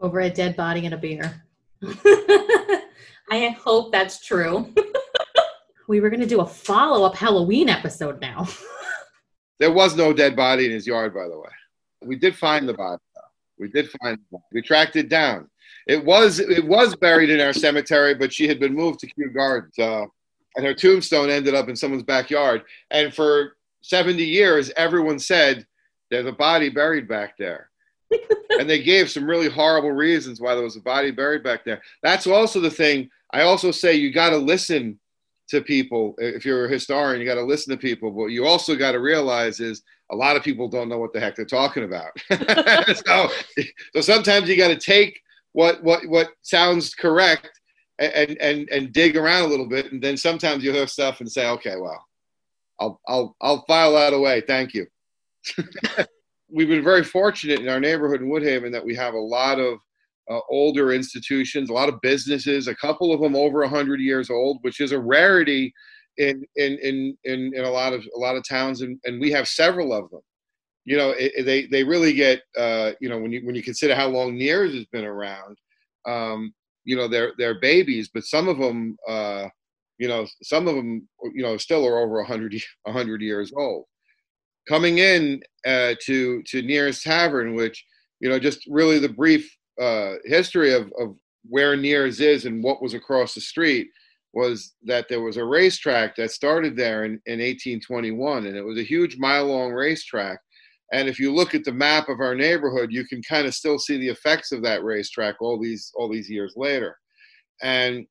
Over 0.00 0.20
a 0.20 0.30
dead 0.30 0.56
body 0.56 0.84
and 0.84 0.94
a 0.94 0.98
beer. 0.98 1.42
I 3.30 3.48
hope 3.58 3.90
that's 3.90 4.24
true. 4.24 4.72
we 5.88 6.00
were 6.00 6.10
going 6.10 6.20
to 6.20 6.26
do 6.26 6.40
a 6.40 6.46
follow 6.46 7.04
up 7.04 7.16
Halloween 7.16 7.68
episode 7.68 8.20
now. 8.20 8.46
there 9.58 9.72
was 9.72 9.96
no 9.96 10.12
dead 10.12 10.36
body 10.36 10.66
in 10.66 10.72
his 10.72 10.86
yard, 10.86 11.14
by 11.14 11.28
the 11.28 11.38
way. 11.38 11.50
We 12.02 12.16
did 12.16 12.36
find 12.36 12.68
the 12.68 12.74
body. 12.74 13.02
Though. 13.14 13.20
We 13.58 13.68
did 13.68 13.90
find. 14.02 14.18
We 14.52 14.62
tracked 14.62 14.96
it 14.96 15.08
down. 15.08 15.50
It 15.86 16.04
was 16.04 16.38
it 16.38 16.64
was 16.64 16.94
buried 16.96 17.30
in 17.30 17.40
our 17.40 17.52
cemetery, 17.52 18.14
but 18.14 18.32
she 18.32 18.46
had 18.46 18.60
been 18.60 18.74
moved 18.74 19.00
to 19.00 19.06
Kew 19.06 19.30
Gardens. 19.30 19.74
So 19.76 20.12
and 20.56 20.64
her 20.64 20.74
tombstone 20.74 21.30
ended 21.30 21.54
up 21.54 21.68
in 21.68 21.76
someone's 21.76 22.02
backyard. 22.02 22.62
And 22.90 23.12
for 23.12 23.56
70 23.82 24.24
years, 24.24 24.70
everyone 24.76 25.18
said 25.18 25.66
there's 26.10 26.26
a 26.26 26.32
body 26.32 26.68
buried 26.68 27.08
back 27.08 27.36
there. 27.38 27.70
and 28.50 28.68
they 28.68 28.82
gave 28.82 29.10
some 29.10 29.26
really 29.26 29.48
horrible 29.48 29.90
reasons 29.90 30.40
why 30.40 30.54
there 30.54 30.64
was 30.64 30.76
a 30.76 30.80
body 30.80 31.10
buried 31.10 31.42
back 31.42 31.64
there. 31.64 31.82
That's 32.02 32.26
also 32.26 32.60
the 32.60 32.70
thing. 32.70 33.10
I 33.32 33.42
also 33.42 33.70
say 33.70 33.94
you 33.94 34.12
got 34.12 34.30
to 34.30 34.36
listen 34.36 34.98
to 35.48 35.60
people. 35.60 36.14
If 36.18 36.44
you're 36.44 36.66
a 36.66 36.70
historian, 36.70 37.20
you 37.20 37.26
got 37.26 37.34
to 37.34 37.42
listen 37.42 37.72
to 37.72 37.80
people. 37.80 38.10
But 38.10 38.26
you 38.26 38.46
also 38.46 38.76
got 38.76 38.92
to 38.92 39.00
realize 39.00 39.60
is 39.60 39.82
a 40.10 40.16
lot 40.16 40.36
of 40.36 40.42
people 40.42 40.68
don't 40.68 40.88
know 40.88 40.98
what 40.98 41.12
the 41.12 41.20
heck 41.20 41.34
they're 41.34 41.44
talking 41.44 41.84
about. 41.84 42.10
so, 43.06 43.30
so 43.94 44.00
sometimes 44.00 44.48
you 44.48 44.56
got 44.56 44.68
to 44.68 44.76
take 44.76 45.20
what 45.52 45.82
what 45.82 46.06
what 46.08 46.30
sounds 46.42 46.94
correct 46.94 47.60
and 47.98 48.36
and 48.40 48.68
and 48.70 48.92
dig 48.92 49.16
around 49.16 49.42
a 49.42 49.48
little 49.48 49.68
bit, 49.68 49.92
and 49.92 50.02
then 50.02 50.16
sometimes 50.16 50.64
you 50.64 50.72
hear 50.72 50.86
stuff 50.86 51.20
and 51.20 51.30
say, 51.30 51.48
okay, 51.48 51.76
well, 51.76 52.04
I'll 52.80 53.00
I'll 53.06 53.36
I'll 53.40 53.64
file 53.66 53.94
that 53.94 54.12
away. 54.12 54.42
Thank 54.46 54.74
you. 54.74 54.86
We've 56.50 56.68
been 56.68 56.84
very 56.84 57.04
fortunate 57.04 57.60
in 57.60 57.68
our 57.68 57.80
neighborhood 57.80 58.20
in 58.20 58.28
Woodhaven 58.28 58.72
that 58.72 58.84
we 58.84 58.94
have 58.94 59.14
a 59.14 59.18
lot 59.18 59.58
of 59.58 59.78
uh, 60.30 60.40
older 60.48 60.92
institutions, 60.92 61.68
a 61.68 61.72
lot 61.72 61.88
of 61.88 62.00
businesses, 62.00 62.68
a 62.68 62.74
couple 62.76 63.12
of 63.12 63.20
them 63.20 63.34
over 63.34 63.60
100 63.60 64.00
years 64.00 64.30
old, 64.30 64.58
which 64.62 64.80
is 64.80 64.92
a 64.92 64.98
rarity 64.98 65.72
in 66.16 66.44
in 66.56 66.78
in 66.80 67.16
in, 67.24 67.52
in 67.54 67.64
a 67.64 67.70
lot 67.70 67.92
of 67.92 68.04
a 68.16 68.18
lot 68.18 68.36
of 68.36 68.46
towns, 68.48 68.82
and, 68.82 68.98
and 69.04 69.20
we 69.20 69.30
have 69.30 69.48
several 69.48 69.92
of 69.92 70.10
them. 70.10 70.20
You 70.84 70.96
know, 70.96 71.14
it, 71.16 71.44
they 71.44 71.66
they 71.66 71.82
really 71.82 72.12
get 72.12 72.42
uh, 72.56 72.92
you 73.00 73.08
know 73.08 73.18
when 73.18 73.32
you 73.32 73.44
when 73.44 73.54
you 73.54 73.62
consider 73.62 73.94
how 73.94 74.08
long 74.08 74.36
Neir's 74.36 74.74
has 74.74 74.84
been 74.86 75.04
around, 75.04 75.58
um, 76.06 76.52
you 76.84 76.96
know 76.96 77.08
they're 77.08 77.32
they're 77.38 77.60
babies, 77.60 78.10
but 78.12 78.24
some 78.24 78.48
of 78.48 78.58
them, 78.58 78.96
uh, 79.08 79.48
you 79.98 80.08
know, 80.08 80.26
some 80.42 80.68
of 80.68 80.74
them, 80.74 81.08
you 81.34 81.42
know, 81.42 81.56
still 81.56 81.86
are 81.86 81.98
over 81.98 82.16
100 82.16 82.54
100 82.82 83.20
years 83.22 83.52
old. 83.56 83.84
Coming 84.68 84.98
in 84.98 85.42
uh, 85.66 85.94
to 86.04 86.42
to 86.42 86.62
Neir's 86.62 87.02
Tavern, 87.02 87.54
which 87.54 87.84
you 88.20 88.28
know, 88.28 88.38
just 88.38 88.66
really 88.68 88.98
the 88.98 89.08
brief 89.08 89.54
uh, 89.80 90.14
history 90.24 90.72
of, 90.72 90.92
of 90.98 91.16
where 91.48 91.76
Neir's 91.76 92.20
is 92.20 92.46
and 92.46 92.62
what 92.62 92.80
was 92.80 92.94
across 92.94 93.34
the 93.34 93.40
street 93.40 93.88
was 94.32 94.74
that 94.82 95.08
there 95.08 95.20
was 95.20 95.36
a 95.36 95.44
racetrack 95.44 96.16
that 96.16 96.30
started 96.30 96.76
there 96.76 97.04
in, 97.04 97.12
in 97.26 97.38
1821, 97.38 98.46
and 98.46 98.56
it 98.56 98.64
was 98.64 98.78
a 98.78 98.82
huge 98.82 99.16
mile 99.18 99.46
long 99.46 99.72
racetrack. 99.72 100.40
And 100.94 101.08
if 101.08 101.18
you 101.18 101.32
look 101.32 101.54
at 101.54 101.64
the 101.64 101.72
map 101.72 102.08
of 102.08 102.20
our 102.20 102.34
neighborhood, 102.34 102.92
you 102.92 103.04
can 103.06 103.22
kind 103.22 103.46
of 103.46 103.54
still 103.54 103.78
see 103.78 103.98
the 103.98 104.08
effects 104.08 104.52
of 104.52 104.62
that 104.62 104.84
racetrack 104.84 105.36
all 105.40 105.60
these 105.60 105.92
all 105.94 106.08
these 106.08 106.30
years 106.30 106.54
later. 106.56 106.96
And 107.62 108.06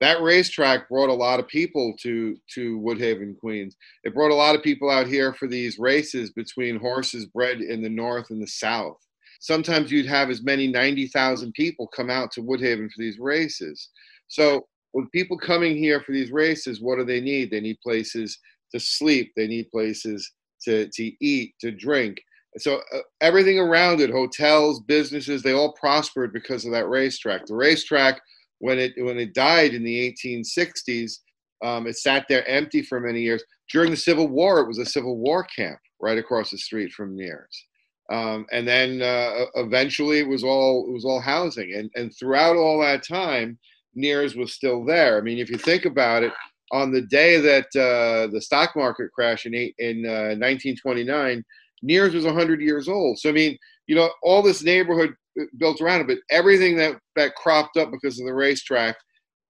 that 0.00 0.22
racetrack 0.22 0.88
brought 0.88 1.10
a 1.10 1.22
lot 1.26 1.40
of 1.40 1.48
people 1.48 1.94
to 2.02 2.36
to 2.54 2.78
Woodhaven, 2.80 3.36
Queens. 3.38 3.76
It 4.04 4.14
brought 4.14 4.30
a 4.30 4.42
lot 4.42 4.54
of 4.54 4.62
people 4.62 4.90
out 4.90 5.06
here 5.06 5.32
for 5.34 5.48
these 5.48 5.78
races 5.78 6.30
between 6.32 6.78
horses 6.78 7.26
bred 7.26 7.60
in 7.60 7.82
the 7.82 7.88
north 7.88 8.30
and 8.30 8.42
the 8.42 8.46
south 8.46 8.98
sometimes 9.40 9.90
you'd 9.90 10.06
have 10.06 10.30
as 10.30 10.42
many 10.42 10.66
90,000 10.66 11.52
people 11.52 11.86
come 11.86 12.10
out 12.10 12.30
to 12.32 12.42
Woodhaven 12.42 12.88
for 12.90 12.98
these 12.98 13.18
races. 13.18 13.90
So 14.28 14.66
with 14.92 15.10
people 15.12 15.38
coming 15.38 15.76
here 15.76 16.00
for 16.00 16.12
these 16.12 16.30
races, 16.30 16.80
what 16.80 16.98
do 16.98 17.04
they 17.04 17.20
need? 17.20 17.50
They 17.50 17.60
need 17.60 17.80
places 17.80 18.38
to 18.72 18.80
sleep. 18.80 19.32
They 19.36 19.46
need 19.46 19.70
places 19.70 20.30
to, 20.64 20.88
to 20.88 21.24
eat, 21.24 21.54
to 21.60 21.70
drink. 21.70 22.18
So 22.60 22.80
uh, 22.94 22.98
everything 23.20 23.58
around 23.58 24.00
it, 24.00 24.10
hotels, 24.10 24.80
businesses, 24.80 25.42
they 25.42 25.52
all 25.52 25.72
prospered 25.72 26.32
because 26.32 26.64
of 26.64 26.72
that 26.72 26.88
racetrack. 26.88 27.46
The 27.46 27.54
racetrack, 27.54 28.20
when 28.58 28.78
it 28.78 28.92
when 28.96 29.18
it 29.18 29.34
died 29.34 29.74
in 29.74 29.84
the 29.84 30.16
1860s, 30.24 31.18
um, 31.64 31.86
it 31.86 31.96
sat 31.96 32.26
there 32.28 32.48
empty 32.48 32.82
for 32.82 33.00
many 33.00 33.20
years. 33.20 33.42
During 33.70 33.90
the 33.90 33.96
Civil 33.96 34.28
War, 34.28 34.60
it 34.60 34.68
was 34.68 34.78
a 34.78 34.86
Civil 34.86 35.18
War 35.18 35.44
camp 35.44 35.78
right 36.00 36.18
across 36.18 36.50
the 36.50 36.58
street 36.58 36.92
from 36.92 37.16
Neir's. 37.16 37.66
Um, 38.10 38.46
and 38.52 38.66
then 38.66 39.02
uh, 39.02 39.44
eventually 39.56 40.18
it 40.18 40.28
was 40.28 40.42
all 40.42 40.86
it 40.88 40.92
was 40.92 41.04
all 41.04 41.20
housing, 41.20 41.74
and 41.74 41.90
and 41.94 42.14
throughout 42.16 42.56
all 42.56 42.80
that 42.80 43.06
time, 43.06 43.58
Neir's 43.94 44.34
was 44.34 44.54
still 44.54 44.84
there. 44.84 45.18
I 45.18 45.20
mean, 45.20 45.38
if 45.38 45.50
you 45.50 45.58
think 45.58 45.84
about 45.84 46.22
it, 46.22 46.32
on 46.72 46.92
the 46.92 47.02
day 47.02 47.40
that 47.40 47.66
uh, 47.76 48.30
the 48.32 48.40
stock 48.40 48.74
market 48.76 49.12
crashed 49.12 49.46
in 49.46 49.54
eight, 49.54 49.74
in 49.78 50.06
uh, 50.06 50.36
1929, 50.36 51.44
Neir's 51.82 52.14
was 52.14 52.24
100 52.24 52.60
years 52.60 52.88
old. 52.88 53.18
So 53.18 53.28
I 53.28 53.32
mean, 53.32 53.58
you 53.86 53.94
know, 53.94 54.10
all 54.22 54.42
this 54.42 54.62
neighborhood 54.62 55.14
uh, 55.40 55.44
built 55.58 55.80
around 55.80 56.00
it, 56.00 56.06
but 56.06 56.18
everything 56.30 56.76
that 56.76 56.98
that 57.16 57.34
cropped 57.34 57.76
up 57.76 57.90
because 57.90 58.18
of 58.20 58.26
the 58.26 58.34
racetrack 58.34 58.96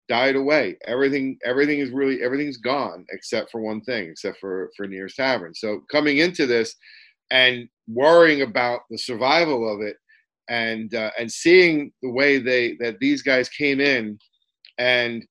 died 0.09 0.37
away. 0.37 0.77
Everything 0.87 1.39
everything 1.45 1.81
is 1.81 1.91
really 1.91 2.23
everything's 2.23 2.59
gone 2.59 3.05
except 3.11 3.51
for 3.51 3.61
one 3.61 3.81
thing, 3.83 4.09
except 4.09 4.39
for 4.39 4.71
for 4.77 4.87
Neir's 4.87 5.15
Tavern. 5.15 5.55
So 5.55 5.83
coming 5.91 6.19
into 6.19 6.47
this 6.47 6.75
and 7.31 7.69
worrying 7.87 8.43
about 8.43 8.81
the 8.91 8.99
survival 8.99 9.73
of 9.73 9.81
it 9.81 9.97
and 10.49 10.95
uh, 10.95 11.11
and 11.19 11.31
seeing 11.31 11.93
the 12.03 12.11
way 12.11 12.39
they 12.39 12.77
that 12.81 12.99
these 13.01 13.23
guys 13.23 13.49
came 13.49 13.81
in 13.81 14.19
and 14.79 15.27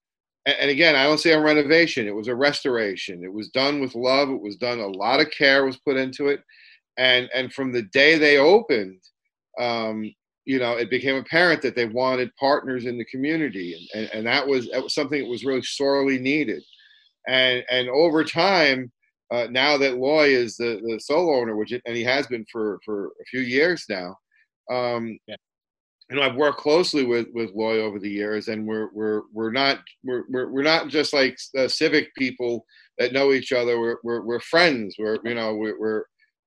and 0.46 0.70
again 0.70 0.96
i 0.96 1.04
don't 1.04 1.20
say 1.20 1.34
a 1.34 1.42
renovation 1.42 2.08
it 2.08 2.16
was 2.16 2.28
a 2.28 2.36
restoration 2.36 3.24
it 3.24 3.34
was 3.34 3.50
done 3.50 3.80
with 3.80 3.96
love 3.96 4.30
it 4.30 4.42
was 4.42 4.56
done 4.58 4.80
a 4.80 4.88
lot 4.88 5.20
of 5.20 5.30
care 5.32 5.66
was 5.66 5.78
put 5.78 5.98
into 5.98 6.28
it 6.28 6.42
and 6.98 7.30
and 7.34 7.54
from 7.54 7.72
the 7.72 7.84
day 7.84 8.18
they 8.18 8.38
opened 8.38 9.02
um, 9.60 10.04
you 10.46 10.60
know 10.60 10.74
it 10.74 10.90
became 10.90 11.16
apparent 11.16 11.62
that 11.62 11.76
they 11.76 11.86
wanted 11.86 12.36
partners 12.40 12.86
in 12.86 12.98
the 12.98 13.06
community 13.06 13.88
and, 13.94 14.02
and, 14.02 14.14
and 14.14 14.28
that 14.28 14.46
was 14.46 14.70
that 14.72 14.82
was 14.84 14.94
something 14.94 15.22
that 15.22 15.30
was 15.30 15.46
really 15.46 15.64
sorely 15.64 16.18
needed 16.20 16.64
and 17.28 17.64
and 17.70 17.90
over 17.90 18.24
time 18.24 18.92
uh, 19.32 19.48
now 19.50 19.78
that 19.78 19.98
Loy 19.98 20.30
is 20.30 20.56
the, 20.56 20.80
the 20.86 21.00
sole 21.00 21.36
owner, 21.36 21.56
which 21.56 21.74
it, 21.74 21.82
and 21.86 21.96
he 21.96 22.04
has 22.04 22.28
been 22.28 22.46
for, 22.52 22.80
for 22.86 23.08
a 23.08 23.26
few 23.30 23.42
years 23.42 23.86
now. 23.90 24.16
Um, 24.72 25.18
yeah. 25.28 25.36
You 26.10 26.16
know, 26.16 26.22
I've 26.22 26.36
worked 26.36 26.60
closely 26.60 27.06
with, 27.06 27.28
with 27.34 27.52
Loy 27.54 27.82
over 27.82 28.00
the 28.00 28.10
years, 28.10 28.48
and 28.48 28.66
we're 28.66 28.90
we're 28.94 29.24
we're 29.34 29.52
not 29.52 29.80
we're 30.06 30.24
we're, 30.30 30.50
we're 30.50 30.64
not 30.64 30.88
just 30.88 31.12
like 31.12 31.38
uh, 31.58 31.68
civic 31.68 32.16
people 32.16 32.66
that 32.98 33.12
know 33.12 33.34
each 33.34 33.52
other. 33.52 33.78
We're 33.78 33.98
we're, 34.04 34.22
we're 34.22 34.40
friends. 34.40 34.96
We're 34.98 35.18
you 35.26 35.36
know 35.36 35.54
we're, 35.56 35.78
we're 35.78 36.04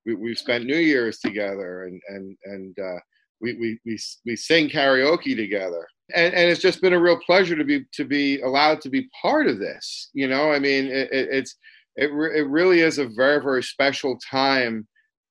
we, 0.07 0.15
we've 0.15 0.39
spent 0.39 0.67
New 0.67 0.79
Year's 0.79 1.19
together, 1.19 1.85
and 1.85 2.01
and 2.09 2.37
and 2.45 2.79
uh, 2.79 3.01
we, 3.41 3.55
we 3.55 3.79
we 3.85 3.99
we 4.27 4.37
sing 4.37 4.69
karaoke 4.69 5.37
together, 5.37 5.87
and 6.15 6.35
and 6.35 6.51
it's 6.51 6.63
just 6.63 6.81
been 6.81 6.93
a 6.93 7.01
real 7.01 7.19
pleasure 7.25 7.57
to 7.57 7.65
be 7.65 7.85
to 7.93 8.05
be 8.05 8.41
allowed 8.41 8.81
to 8.83 8.91
be 8.91 9.09
part 9.21 9.47
of 9.47 9.59
this. 9.59 10.11
You 10.13 10.29
know, 10.29 10.53
I 10.53 10.59
mean, 10.59 10.87
it, 10.87 11.13
it, 11.13 11.29
it's 11.31 11.57
it, 11.97 12.13
re- 12.13 12.39
it 12.39 12.49
really 12.49 12.81
is 12.81 12.99
a 12.99 13.09
very 13.09 13.43
very 13.43 13.63
special 13.63 14.19
time 14.19 14.87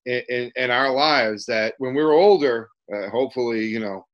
in, 0.05 0.21
in, 0.29 0.51
in 0.55 0.71
our 0.71 0.91
lives 0.91 1.45
that 1.45 1.73
when 1.77 1.93
we're 1.93 2.13
older 2.13 2.69
uh, 2.93 3.09
hopefully 3.09 3.65
you 3.65 3.79
know 3.79 4.05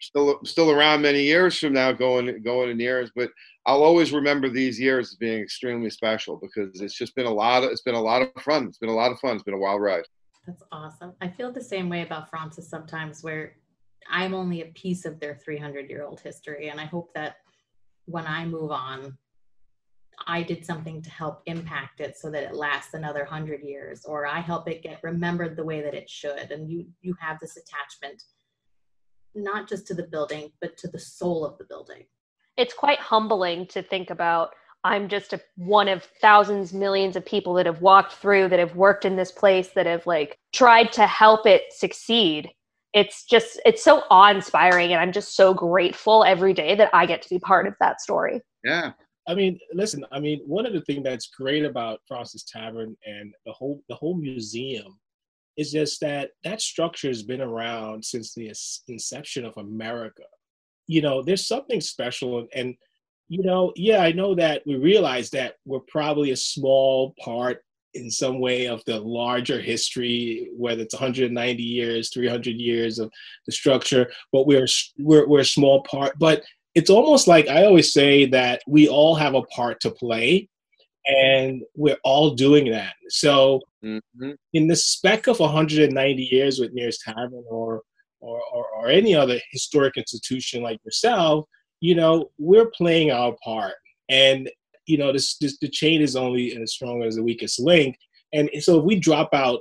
still 0.00 0.40
still 0.44 0.70
around 0.70 1.02
many 1.02 1.22
years 1.22 1.58
from 1.58 1.72
now 1.72 1.92
going 1.92 2.42
going 2.42 2.70
in 2.70 2.80
years 2.80 3.10
but 3.14 3.30
i'll 3.66 3.82
always 3.82 4.12
remember 4.12 4.48
these 4.48 4.78
years 4.78 5.10
as 5.10 5.16
being 5.16 5.40
extremely 5.42 5.90
special 5.90 6.38
because 6.40 6.80
it's 6.80 6.96
just 6.96 7.14
been 7.14 7.26
a 7.26 7.32
lot 7.32 7.62
of 7.62 7.70
it's 7.70 7.82
been 7.82 7.94
a 7.94 8.00
lot 8.00 8.22
of 8.22 8.30
fun 8.42 8.66
it's 8.66 8.78
been 8.78 8.90
a 8.90 8.94
lot 8.94 9.12
of 9.12 9.18
fun 9.20 9.34
it's 9.34 9.44
been 9.44 9.54
a 9.54 9.58
wild 9.58 9.80
ride 9.80 10.04
that's 10.46 10.62
awesome 10.72 11.12
i 11.20 11.28
feel 11.28 11.52
the 11.52 11.62
same 11.62 11.88
way 11.88 12.02
about 12.02 12.30
Fraunces 12.30 12.68
sometimes 12.68 13.22
where 13.22 13.56
i'm 14.08 14.34
only 14.34 14.62
a 14.62 14.66
piece 14.66 15.04
of 15.04 15.20
their 15.20 15.34
300 15.34 15.88
year 15.88 16.04
old 16.04 16.20
history 16.20 16.68
and 16.68 16.80
i 16.80 16.84
hope 16.84 17.12
that 17.14 17.36
when 18.06 18.26
i 18.26 18.44
move 18.44 18.70
on 18.70 19.16
I 20.26 20.42
did 20.42 20.64
something 20.64 21.02
to 21.02 21.10
help 21.10 21.42
impact 21.46 22.00
it 22.00 22.16
so 22.16 22.30
that 22.30 22.42
it 22.42 22.54
lasts 22.54 22.94
another 22.94 23.24
hundred 23.24 23.62
years, 23.62 24.04
or 24.04 24.26
I 24.26 24.40
help 24.40 24.68
it 24.68 24.82
get 24.82 25.00
remembered 25.02 25.56
the 25.56 25.64
way 25.64 25.80
that 25.80 25.94
it 25.94 26.08
should. 26.08 26.50
And 26.50 26.70
you 26.70 26.86
you 27.00 27.14
have 27.20 27.38
this 27.40 27.56
attachment 27.56 28.22
not 29.34 29.68
just 29.68 29.86
to 29.86 29.94
the 29.94 30.04
building, 30.04 30.50
but 30.60 30.76
to 30.78 30.88
the 30.88 30.98
soul 30.98 31.44
of 31.44 31.56
the 31.58 31.64
building. 31.64 32.04
It's 32.56 32.74
quite 32.74 32.98
humbling 32.98 33.66
to 33.68 33.82
think 33.82 34.10
about. 34.10 34.50
I'm 34.82 35.08
just 35.08 35.32
a, 35.32 35.40
one 35.56 35.88
of 35.88 36.04
thousands, 36.20 36.72
millions 36.72 37.16
of 37.16 37.26
people 37.26 37.54
that 37.54 37.66
have 37.66 37.82
walked 37.82 38.14
through, 38.14 38.48
that 38.48 38.58
have 38.58 38.76
worked 38.76 39.04
in 39.04 39.16
this 39.16 39.32
place, 39.32 39.68
that 39.74 39.86
have 39.86 40.06
like 40.06 40.38
tried 40.54 40.92
to 40.92 41.06
help 41.06 41.46
it 41.46 41.64
succeed. 41.70 42.50
It's 42.92 43.24
just, 43.24 43.60
it's 43.64 43.84
so 43.84 44.02
awe 44.10 44.30
inspiring. 44.30 44.92
And 44.92 45.00
I'm 45.00 45.12
just 45.12 45.36
so 45.36 45.52
grateful 45.54 46.24
every 46.24 46.54
day 46.54 46.74
that 46.76 46.90
I 46.92 47.06
get 47.06 47.22
to 47.22 47.28
be 47.28 47.38
part 47.38 47.66
of 47.66 47.74
that 47.80 48.00
story. 48.00 48.40
Yeah. 48.64 48.92
I 49.28 49.34
mean, 49.34 49.58
listen. 49.72 50.04
I 50.10 50.18
mean, 50.18 50.40
one 50.46 50.66
of 50.66 50.72
the 50.72 50.80
things 50.80 51.04
that's 51.04 51.28
great 51.28 51.64
about 51.64 52.00
Fraunces 52.08 52.42
Tavern 52.42 52.96
and 53.04 53.32
the 53.46 53.52
whole 53.52 53.82
the 53.88 53.94
whole 53.94 54.16
museum 54.16 54.98
is 55.56 55.70
just 55.70 56.00
that 56.00 56.30
that 56.42 56.60
structure 56.60 57.08
has 57.08 57.22
been 57.22 57.40
around 57.40 58.04
since 58.04 58.34
the 58.34 58.50
inception 58.88 59.44
of 59.44 59.56
America. 59.56 60.24
You 60.90 61.02
know, 61.02 61.22
there's 61.22 61.46
something 61.46 61.80
special, 61.80 62.48
and, 62.52 62.74
you 63.28 63.42
know, 63.42 63.72
yeah, 63.76 64.00
I 64.02 64.12
know 64.12 64.34
that 64.34 64.62
we 64.66 64.74
realize 64.74 65.30
that 65.30 65.54
we're 65.64 65.86
probably 65.96 66.32
a 66.32 66.36
small 66.36 67.14
part 67.22 67.62
in 67.94 68.10
some 68.10 68.40
way 68.40 68.66
of 68.66 68.84
the 68.86 68.98
larger 68.98 69.60
history, 69.60 70.48
whether 70.56 70.82
it's 70.82 70.94
190 70.94 71.62
years, 71.62 72.10
300 72.12 72.56
years 72.56 72.98
of 72.98 73.10
the 73.46 73.52
structure, 73.52 74.10
but 74.32 74.46
we're 74.46 74.66
we're, 74.98 75.26
we're 75.28 75.40
a 75.40 75.44
small 75.44 75.82
part. 75.84 76.18
But 76.18 76.42
it's 76.74 76.90
almost 76.90 77.28
like 77.28 77.48
I 77.48 77.64
always 77.64 77.92
say 77.92 78.26
that 78.26 78.62
we 78.66 78.88
all 78.88 79.14
have 79.14 79.34
a 79.34 79.42
part 79.42 79.80
to 79.80 79.90
play 79.90 80.48
and 81.06 81.62
we're 81.76 81.98
all 82.04 82.34
doing 82.34 82.70
that. 82.70 82.94
So 83.08 83.60
mm-hmm. 83.84 84.32
in 84.52 84.68
the 84.68 84.76
spec 84.76 85.26
of 85.26 85.40
190 85.40 86.22
years 86.22 86.60
with 86.60 86.72
Neir's 86.72 86.98
Tavern 86.98 87.44
or, 87.50 87.82
or, 88.20 88.40
or, 88.52 88.66
or 88.74 88.88
any 88.88 89.14
other 89.14 89.38
historic 89.50 89.96
institution 89.96 90.62
like 90.62 90.78
yourself, 90.84 91.46
you 91.80 91.94
know, 91.94 92.30
we're 92.38 92.70
playing 92.70 93.10
our 93.10 93.34
part. 93.42 93.74
And, 94.08 94.50
you 94.86 94.98
know, 94.98 95.12
this, 95.12 95.36
this 95.38 95.58
the 95.58 95.68
chain 95.68 96.02
is 96.02 96.16
only 96.16 96.56
as 96.56 96.72
strong 96.72 97.02
as 97.02 97.16
the 97.16 97.22
weakest 97.22 97.60
link. 97.60 97.96
And 98.32 98.50
so 98.60 98.78
if 98.78 98.84
we 98.84 98.98
drop 98.98 99.30
out 99.32 99.60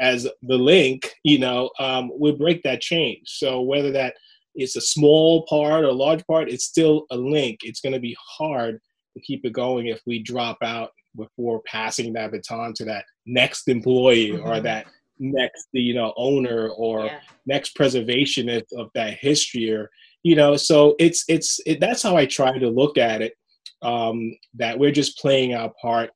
as 0.00 0.26
the 0.42 0.56
link, 0.56 1.12
you 1.24 1.38
know, 1.38 1.70
um, 1.78 2.10
we 2.18 2.32
break 2.32 2.62
that 2.62 2.80
chain. 2.80 3.20
So 3.24 3.60
whether 3.60 3.92
that 3.92 4.14
is 4.56 4.76
a 4.76 4.80
small 4.80 5.46
part 5.46 5.84
or 5.84 5.88
a 5.88 5.92
large 5.92 6.26
part, 6.26 6.50
it's 6.50 6.64
still 6.64 7.06
a 7.10 7.16
link. 7.16 7.60
It's 7.62 7.80
going 7.80 7.94
to 7.94 8.00
be 8.00 8.16
hard 8.38 8.80
to 9.14 9.22
keep 9.22 9.44
it 9.44 9.52
going 9.52 9.86
if 9.86 10.00
we 10.06 10.22
drop 10.22 10.58
out 10.62 10.90
before 11.16 11.60
passing 11.66 12.12
that 12.14 12.32
baton 12.32 12.72
to 12.74 12.84
that 12.86 13.04
next 13.26 13.68
employee 13.68 14.30
mm-hmm. 14.30 14.46
or 14.46 14.60
that 14.60 14.86
next 15.22 15.68
the 15.72 15.80
you 15.80 15.94
know 15.94 16.12
owner 16.16 16.68
or 16.70 17.06
Yeah. 17.06 17.20
next 17.46 17.74
preservation 17.76 18.48
of, 18.48 18.62
of 18.76 18.88
that 18.94 19.14
history 19.20 19.70
or 19.70 19.88
you 20.22 20.34
know 20.36 20.56
so 20.56 20.94
it's 20.98 21.24
it's 21.28 21.60
it, 21.66 21.80
that's 21.80 22.02
how 22.02 22.16
i 22.16 22.26
try 22.26 22.58
to 22.58 22.68
look 22.68 22.98
at 22.98 23.22
it 23.22 23.34
um 23.82 24.36
that 24.54 24.78
we're 24.78 24.90
just 24.92 25.18
playing 25.18 25.54
our 25.54 25.72
part 25.80 26.10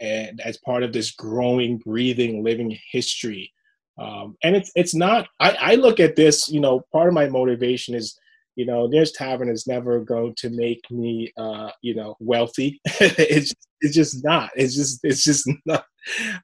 and 0.00 0.40
as 0.40 0.58
part 0.58 0.82
of 0.82 0.92
this 0.92 1.12
growing 1.12 1.78
breathing 1.78 2.42
living 2.42 2.76
history. 2.90 3.52
Um 3.98 4.36
and 4.42 4.56
it's 4.56 4.72
it's 4.74 4.94
not 4.94 5.28
i 5.40 5.50
i 5.60 5.74
look 5.76 6.00
at 6.00 6.16
this 6.16 6.48
you 6.48 6.60
know 6.60 6.82
part 6.92 7.08
of 7.08 7.14
my 7.14 7.28
motivation 7.28 7.94
is 7.94 8.18
you 8.56 8.66
know 8.66 8.88
there's 8.88 9.12
tavern 9.12 9.48
is 9.48 9.66
never 9.68 10.00
going 10.00 10.34
to 10.36 10.50
make 10.50 10.80
me 10.90 11.32
uh 11.36 11.70
you 11.82 11.94
know 11.94 12.16
wealthy. 12.20 12.80
It's 13.00 13.52
it's 13.80 13.94
just 13.94 14.24
not. 14.24 14.50
It's 14.56 14.74
just 14.74 15.00
it's 15.04 15.22
just 15.22 15.48
not. 15.66 15.84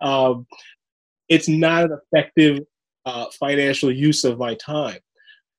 Um 0.01 0.47
it's 1.31 1.49
not 1.49 1.85
an 1.85 1.99
effective 2.13 2.61
uh, 3.07 3.27
financial 3.39 3.91
use 3.91 4.25
of 4.25 4.39
my 4.39 4.55
time. 4.57 4.99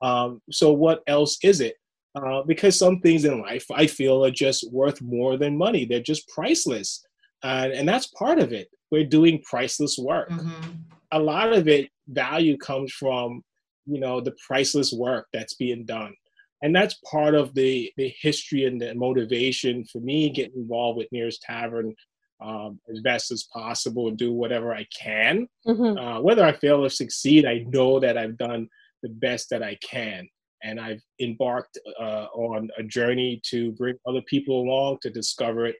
Um, 0.02 0.42
so 0.52 0.72
what 0.72 1.02
else 1.08 1.38
is 1.44 1.62
it? 1.62 1.76
Uh, 2.14 2.44
because 2.46 2.78
some 2.78 3.00
things 3.00 3.24
in 3.24 3.42
life 3.42 3.66
I 3.74 3.88
feel 3.88 4.24
are 4.26 4.32
just 4.32 4.70
worth 4.72 5.02
more 5.02 5.38
than 5.38 5.58
money. 5.58 5.86
They're 5.86 6.02
just 6.02 6.28
priceless, 6.28 7.04
and 7.42 7.72
and 7.72 7.88
that's 7.88 8.08
part 8.08 8.38
of 8.38 8.52
it. 8.52 8.68
We're 8.92 9.06
doing 9.06 9.42
priceless 9.50 9.98
work. 9.98 10.30
Mhm. 10.30 10.82
A 11.14 11.20
lot 11.20 11.54
of 11.54 11.70
it 11.70 11.90
value 12.10 12.58
comes 12.58 12.92
from 12.92 13.44
you 13.86 14.00
know 14.00 14.20
the 14.20 14.36
priceless 14.46 14.92
work 14.92 15.28
that's 15.32 15.54
being 15.54 15.86
done, 15.86 16.14
and 16.62 16.76
that's 16.76 16.96
part 17.10 17.34
of 17.34 17.54
the 17.56 17.94
the 17.96 18.14
history 18.20 18.66
and 18.66 18.82
the 18.82 18.94
motivation 18.94 19.86
for 19.86 20.00
me 20.00 20.30
getting 20.30 20.58
involved 20.64 20.98
with 20.98 21.08
Neir's 21.14 21.40
Tavern 21.40 21.96
um, 22.42 22.80
as 22.92 23.00
best 23.02 23.32
as 23.32 23.44
possible 23.54 24.08
and 24.08 24.18
do 24.18 24.34
whatever 24.34 24.74
I 24.74 24.86
can 24.98 25.48
Mhm. 25.68 25.98
uh, 25.98 26.22
whether 26.22 26.44
I 26.44 26.52
fail 26.54 26.84
or 26.84 26.90
succeed, 26.90 27.46
I 27.46 27.60
know 27.68 28.00
that 28.00 28.18
I've 28.18 28.38
done 28.38 28.68
the 29.04 29.10
best 29.10 29.50
that 29.52 29.64
I 29.64 29.76
can. 29.84 30.28
And 30.64 30.80
I've 30.80 31.02
embarked 31.20 31.78
uh, 32.00 32.28
on 32.34 32.70
a 32.78 32.84
journey 32.84 33.42
to 33.46 33.72
bring 33.74 33.96
other 34.06 34.22
people 34.24 34.62
along 34.62 35.00
to 35.02 35.10
discover 35.10 35.66
it 35.66 35.76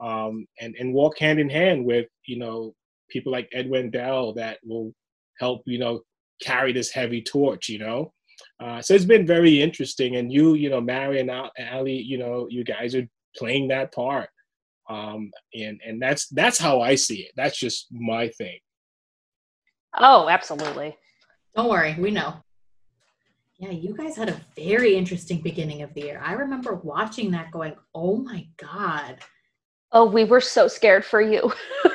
um, 0.00 0.46
and, 0.60 0.74
and 0.80 0.92
walk 0.92 1.18
hand 1.18 1.38
in 1.38 1.48
hand 1.48 1.84
with, 1.84 2.08
you 2.26 2.38
know, 2.38 2.74
people 3.08 3.30
like 3.30 3.48
Ed 3.52 3.70
Wendell 3.70 4.34
that 4.34 4.58
will 4.64 4.92
help, 5.38 5.62
you 5.66 5.78
know, 5.78 6.00
carry 6.42 6.72
this 6.72 6.90
heavy 6.90 7.22
torch, 7.22 7.68
you 7.68 7.78
know. 7.78 8.12
Uh, 8.60 8.82
so 8.82 8.92
it's 8.94 9.04
been 9.04 9.26
very 9.26 9.62
interesting. 9.62 10.16
And 10.16 10.32
you, 10.32 10.54
you 10.54 10.68
know, 10.68 10.80
Mary 10.80 11.20
and 11.20 11.30
Ali, 11.30 12.00
you 12.02 12.18
know, 12.18 12.48
you 12.50 12.64
guys 12.64 12.94
are 12.96 13.06
playing 13.36 13.68
that 13.68 13.92
part. 13.94 14.28
Um, 14.88 15.30
and, 15.54 15.80
and 15.86 16.00
that's, 16.00 16.28
that's 16.28 16.58
how 16.58 16.80
I 16.80 16.94
see 16.94 17.22
it. 17.22 17.32
That's 17.36 17.58
just 17.58 17.88
my 17.90 18.28
thing. 18.28 18.58
Oh, 19.96 20.28
absolutely. 20.28 20.96
Don't 21.54 21.70
worry, 21.70 21.96
we 21.98 22.10
know. 22.10 22.34
Yeah, 23.58 23.70
you 23.70 23.94
guys 23.96 24.16
had 24.16 24.28
a 24.28 24.40
very 24.56 24.96
interesting 24.96 25.40
beginning 25.40 25.82
of 25.82 25.94
the 25.94 26.02
year. 26.02 26.20
I 26.22 26.32
remember 26.32 26.74
watching 26.74 27.30
that 27.30 27.52
going, 27.52 27.74
oh 27.94 28.16
my 28.16 28.48
God. 28.56 29.18
Oh, 29.92 30.06
we 30.06 30.24
were 30.24 30.40
so 30.40 30.66
scared 30.66 31.04
for 31.04 31.20
you. 31.20 31.52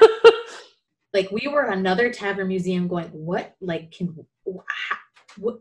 Like 1.13 1.31
we 1.31 1.47
were 1.47 1.65
another 1.65 2.11
tavern 2.11 2.47
museum 2.47 2.87
going, 2.87 3.07
what 3.07 3.55
like 3.61 3.91
can 3.91 4.15
wh- 4.45 5.39
what 5.39 5.59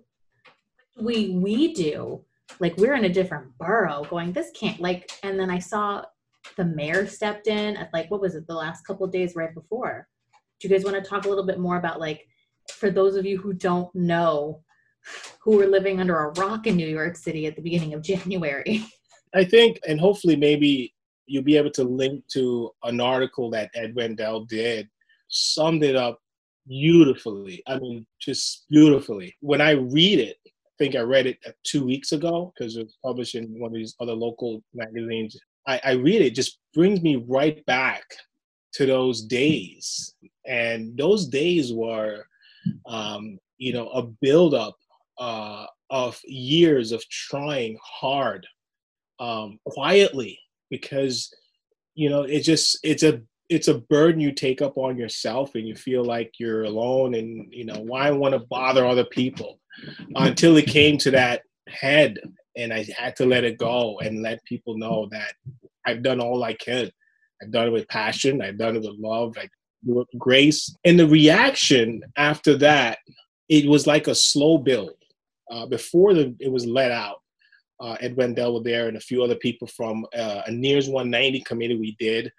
we 1.01 1.31
we 1.31 1.73
do? 1.73 2.25
Like 2.61 2.77
we're 2.77 2.95
in 2.95 3.05
a 3.05 3.09
different 3.09 3.57
borough 3.59 4.05
going, 4.11 4.33
this 4.33 4.51
can't 4.51 4.81
like 4.81 5.11
and 5.23 5.39
then 5.41 5.51
I 5.51 5.59
saw 5.59 6.05
the 6.59 6.65
mayor 6.65 7.07
stepped 7.07 7.47
in 7.47 7.77
at 7.77 7.89
like 7.95 8.11
what 8.11 8.21
was 8.21 8.35
it, 8.35 8.47
the 8.47 8.55
last 8.55 8.85
couple 8.85 9.07
days 9.07 9.35
right 9.35 9.55
before. 9.55 10.07
Do 10.61 10.69
you 10.69 10.75
guys 10.75 10.85
want 10.85 11.03
to 11.03 11.09
talk 11.09 11.25
a 11.25 11.29
little 11.29 11.47
bit 11.47 11.61
more 11.61 11.79
about 11.79 12.01
like 12.01 12.27
for 12.71 12.91
those 12.91 13.17
of 13.17 13.25
you 13.25 13.39
who 13.39 13.55
don't 13.55 13.95
know 13.95 14.63
who 15.41 15.57
were 15.57 15.67
living 15.67 16.01
under 16.01 16.19
a 16.19 16.33
rock 16.33 16.67
in 16.67 16.77
New 16.77 16.87
York 16.87 17.17
City 17.17 17.47
at 17.47 17.57
the 17.57 17.63
beginning 17.63 17.95
of 17.95 18.03
January? 18.13 18.85
I 19.35 19.45
think, 19.45 19.79
and 19.87 20.01
hopefully, 20.01 20.37
maybe 20.37 20.95
you'll 21.27 21.45
be 21.45 21.57
able 21.57 21.71
to 21.71 21.85
link 21.85 22.27
to 22.33 22.71
an 22.83 23.01
article 23.01 23.51
that 23.51 23.71
Ed 23.75 23.95
Wendell 23.95 24.47
did, 24.47 24.89
summed 25.29 25.85
it 25.85 25.95
up 25.95 26.19
beautifully. 26.67 27.63
I 27.67 27.79
mean, 27.79 28.07
just 28.21 28.67
beautifully. 28.71 29.37
When 29.41 29.61
I 29.61 29.73
read 29.73 30.19
it, 30.19 30.39
I 30.47 30.51
think 30.79 30.97
I 30.97 31.01
read 31.01 31.27
it 31.27 31.39
two 31.65 31.85
weeks 31.85 32.13
ago 32.13 32.53
because 32.57 32.77
it 32.77 32.85
was 32.85 32.97
published 33.05 33.35
in 33.35 33.61
one 33.61 33.71
of 33.71 33.75
these 33.75 33.95
other 34.01 34.15
local 34.15 34.63
magazines. 34.75 35.39
I, 35.69 35.81
I 35.85 35.93
read 35.93 36.23
it, 36.23 36.35
just 36.35 36.59
brings 36.75 37.03
me 37.03 37.25
right 37.29 37.65
back 37.67 38.03
to 38.73 38.87
those 38.87 39.23
days. 39.23 40.15
And 40.47 40.97
those 40.97 41.27
days 41.27 41.73
were, 41.73 42.27
um, 42.87 43.39
you 43.59 43.73
know, 43.73 43.89
a 43.91 44.03
buildup 44.03 44.77
uh, 45.19 45.67
of 45.91 46.19
years 46.25 46.93
of 46.93 47.07
trying 47.09 47.79
hard 47.83 48.47
um, 49.21 49.59
quietly 49.67 50.39
because 50.71 51.33
you 51.95 52.09
know 52.09 52.23
it 52.23 52.41
just 52.41 52.79
it's 52.83 53.03
a 53.03 53.21
it's 53.49 53.69
a 53.69 53.79
burden 53.79 54.21
you 54.21 54.31
take 54.33 54.63
up 54.63 54.77
on 54.77 54.97
yourself 54.97 55.55
and 55.55 55.67
you 55.67 55.75
feel 55.75 56.05
like 56.05 56.35
you're 56.39 56.65
alone 56.65 57.15
and 57.15 57.53
you 57.53 57.65
know 57.65 57.81
why 57.81 58.11
want 58.11 58.33
to 58.33 58.39
bother 58.39 58.87
other 58.87 59.07
people 59.07 59.59
until 60.17 60.57
it 60.57 60.67
came 60.67 60.99
to 60.99 61.11
that 61.11 61.43
head 61.69 62.19
and 62.59 62.73
i 62.73 62.85
had 62.97 63.17
to 63.17 63.25
let 63.25 63.45
it 63.45 63.57
go 63.59 63.99
and 64.01 64.23
let 64.23 64.45
people 64.45 64.77
know 64.77 65.09
that 65.11 65.33
i've 65.87 66.03
done 66.03 66.21
all 66.21 66.45
i 66.45 66.53
could 66.55 66.93
i've 67.43 67.51
done 67.51 67.69
it 67.69 67.73
with 67.73 67.89
passion. 67.89 68.43
I've 68.43 68.59
done 68.59 68.77
it 68.77 68.83
with 68.83 68.99
love. 68.99 69.37
I 69.39 69.49
with 69.85 70.09
grace. 70.19 70.75
And 70.85 70.99
the 70.99 71.07
reaction 71.07 72.03
after 72.17 72.57
that 72.59 72.99
it 73.49 73.67
was 73.69 73.87
like 73.87 74.09
a 74.09 74.15
slow 74.15 74.59
build. 74.59 74.95
Uh, 75.51 75.67
before 75.67 76.13
the, 76.13 76.35
it 76.41 76.53
was 76.53 76.67
let 76.67 76.93
out 76.93 77.23
uh, 77.81 77.97
Ed 78.01 78.17
Wendell 78.17 78.55
were 78.55 78.63
there 78.63 78.89
and 78.89 78.97
a 78.97 79.01
few 79.01 79.23
other 79.23 79.37
people 79.37 79.67
from 79.69 80.05
uh, 80.17 80.43
a 80.47 80.51
Neir's 80.51 80.89
190 80.89 81.41
committee 81.43 81.77
we 81.77 81.97
did, 81.99 82.31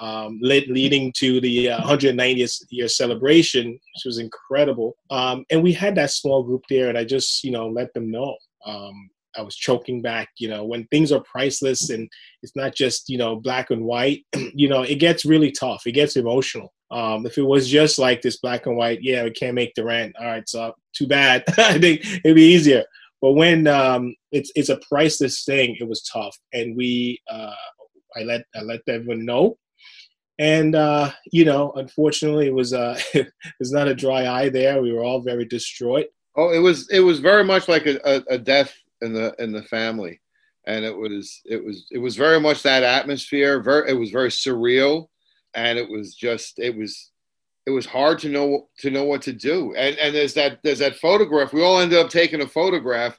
um, 0.00 0.38
led, 0.42 0.64
leading 0.66 1.12
to 1.18 1.40
the 1.40 1.70
uh, 1.70 1.80
190th 1.80 2.64
year 2.70 2.88
celebration, 2.88 3.72
which 3.72 4.04
was 4.04 4.18
incredible. 4.18 4.96
Um, 5.10 5.44
and 5.50 5.62
we 5.62 5.72
had 5.72 5.94
that 5.94 6.10
small 6.10 6.42
group 6.42 6.64
there, 6.68 6.88
and 6.88 6.98
I 6.98 7.04
just, 7.04 7.44
you 7.44 7.52
know, 7.52 7.68
let 7.68 7.94
them 7.94 8.10
know. 8.10 8.36
Um, 8.66 9.10
I 9.36 9.42
was 9.42 9.56
choking 9.56 10.02
back, 10.02 10.28
you 10.38 10.48
know, 10.48 10.64
when 10.64 10.86
things 10.86 11.12
are 11.12 11.20
priceless 11.20 11.90
and 11.90 12.08
it's 12.42 12.56
not 12.56 12.74
just, 12.74 13.08
you 13.08 13.18
know, 13.18 13.36
black 13.36 13.70
and 13.70 13.84
white, 13.84 14.24
you 14.54 14.68
know, 14.68 14.82
it 14.82 14.96
gets 14.96 15.24
really 15.24 15.52
tough. 15.52 15.86
It 15.86 15.92
gets 15.92 16.16
emotional. 16.16 16.72
Um, 16.90 17.26
if 17.26 17.36
it 17.36 17.42
was 17.42 17.68
just 17.68 17.98
like 17.98 18.22
this 18.22 18.38
black 18.38 18.66
and 18.66 18.76
white, 18.76 19.00
yeah, 19.02 19.24
we 19.24 19.30
can't 19.30 19.54
make 19.54 19.74
the 19.74 19.84
rent. 19.84 20.16
All 20.18 20.26
right, 20.26 20.48
so 20.48 20.74
too 20.94 21.06
bad. 21.06 21.44
I 21.58 21.78
think 21.78 22.04
it'd 22.24 22.34
be 22.34 22.42
easier. 22.42 22.84
But 23.20 23.32
when 23.32 23.66
um, 23.66 24.14
it's 24.32 24.50
it's 24.54 24.68
a 24.68 24.80
priceless 24.88 25.44
thing, 25.44 25.76
it 25.78 25.88
was 25.88 26.02
tough, 26.02 26.36
and 26.52 26.76
we 26.76 27.20
uh, 27.30 27.54
I 28.16 28.22
let 28.22 28.44
I 28.54 28.62
let 28.62 28.80
everyone 28.88 29.26
know, 29.26 29.58
and 30.38 30.74
uh, 30.74 31.10
you 31.32 31.44
know, 31.44 31.72
unfortunately, 31.72 32.46
it 32.46 32.54
was 32.54 32.72
uh, 32.72 32.98
it 33.14 33.28
was 33.58 33.72
not 33.72 33.88
a 33.88 33.94
dry 33.94 34.26
eye 34.26 34.48
there. 34.48 34.80
We 34.80 34.92
were 34.92 35.04
all 35.04 35.20
very 35.20 35.44
distraught. 35.44 36.06
Oh, 36.36 36.52
it 36.52 36.60
was 36.60 36.88
it 36.90 37.00
was 37.00 37.18
very 37.18 37.44
much 37.44 37.68
like 37.68 37.86
a, 37.86 37.98
a, 38.04 38.34
a 38.34 38.38
death 38.38 38.72
in 39.02 39.12
the 39.12 39.34
in 39.38 39.52
the 39.52 39.62
family, 39.62 40.20
and 40.66 40.84
it 40.84 40.96
was 40.96 41.40
it 41.44 41.64
was 41.64 41.86
it 41.90 41.98
was 41.98 42.16
very 42.16 42.40
much 42.40 42.62
that 42.62 42.82
atmosphere. 42.82 43.60
Very 43.60 43.90
it 43.90 43.94
was 43.94 44.10
very 44.10 44.30
surreal, 44.30 45.08
and 45.54 45.78
it 45.78 45.88
was 45.88 46.14
just 46.14 46.58
it 46.58 46.76
was 46.76 47.10
it 47.66 47.70
was 47.70 47.86
hard 47.86 48.18
to 48.20 48.28
know 48.28 48.68
to 48.78 48.90
know 48.90 49.04
what 49.04 49.22
to 49.22 49.32
do. 49.32 49.74
And 49.74 49.96
and 49.98 50.14
there's 50.14 50.34
that 50.34 50.58
there's 50.62 50.78
that 50.78 50.96
photograph. 50.96 51.52
We 51.52 51.62
all 51.62 51.80
ended 51.80 51.98
up 51.98 52.10
taking 52.10 52.42
a 52.42 52.48
photograph, 52.48 53.18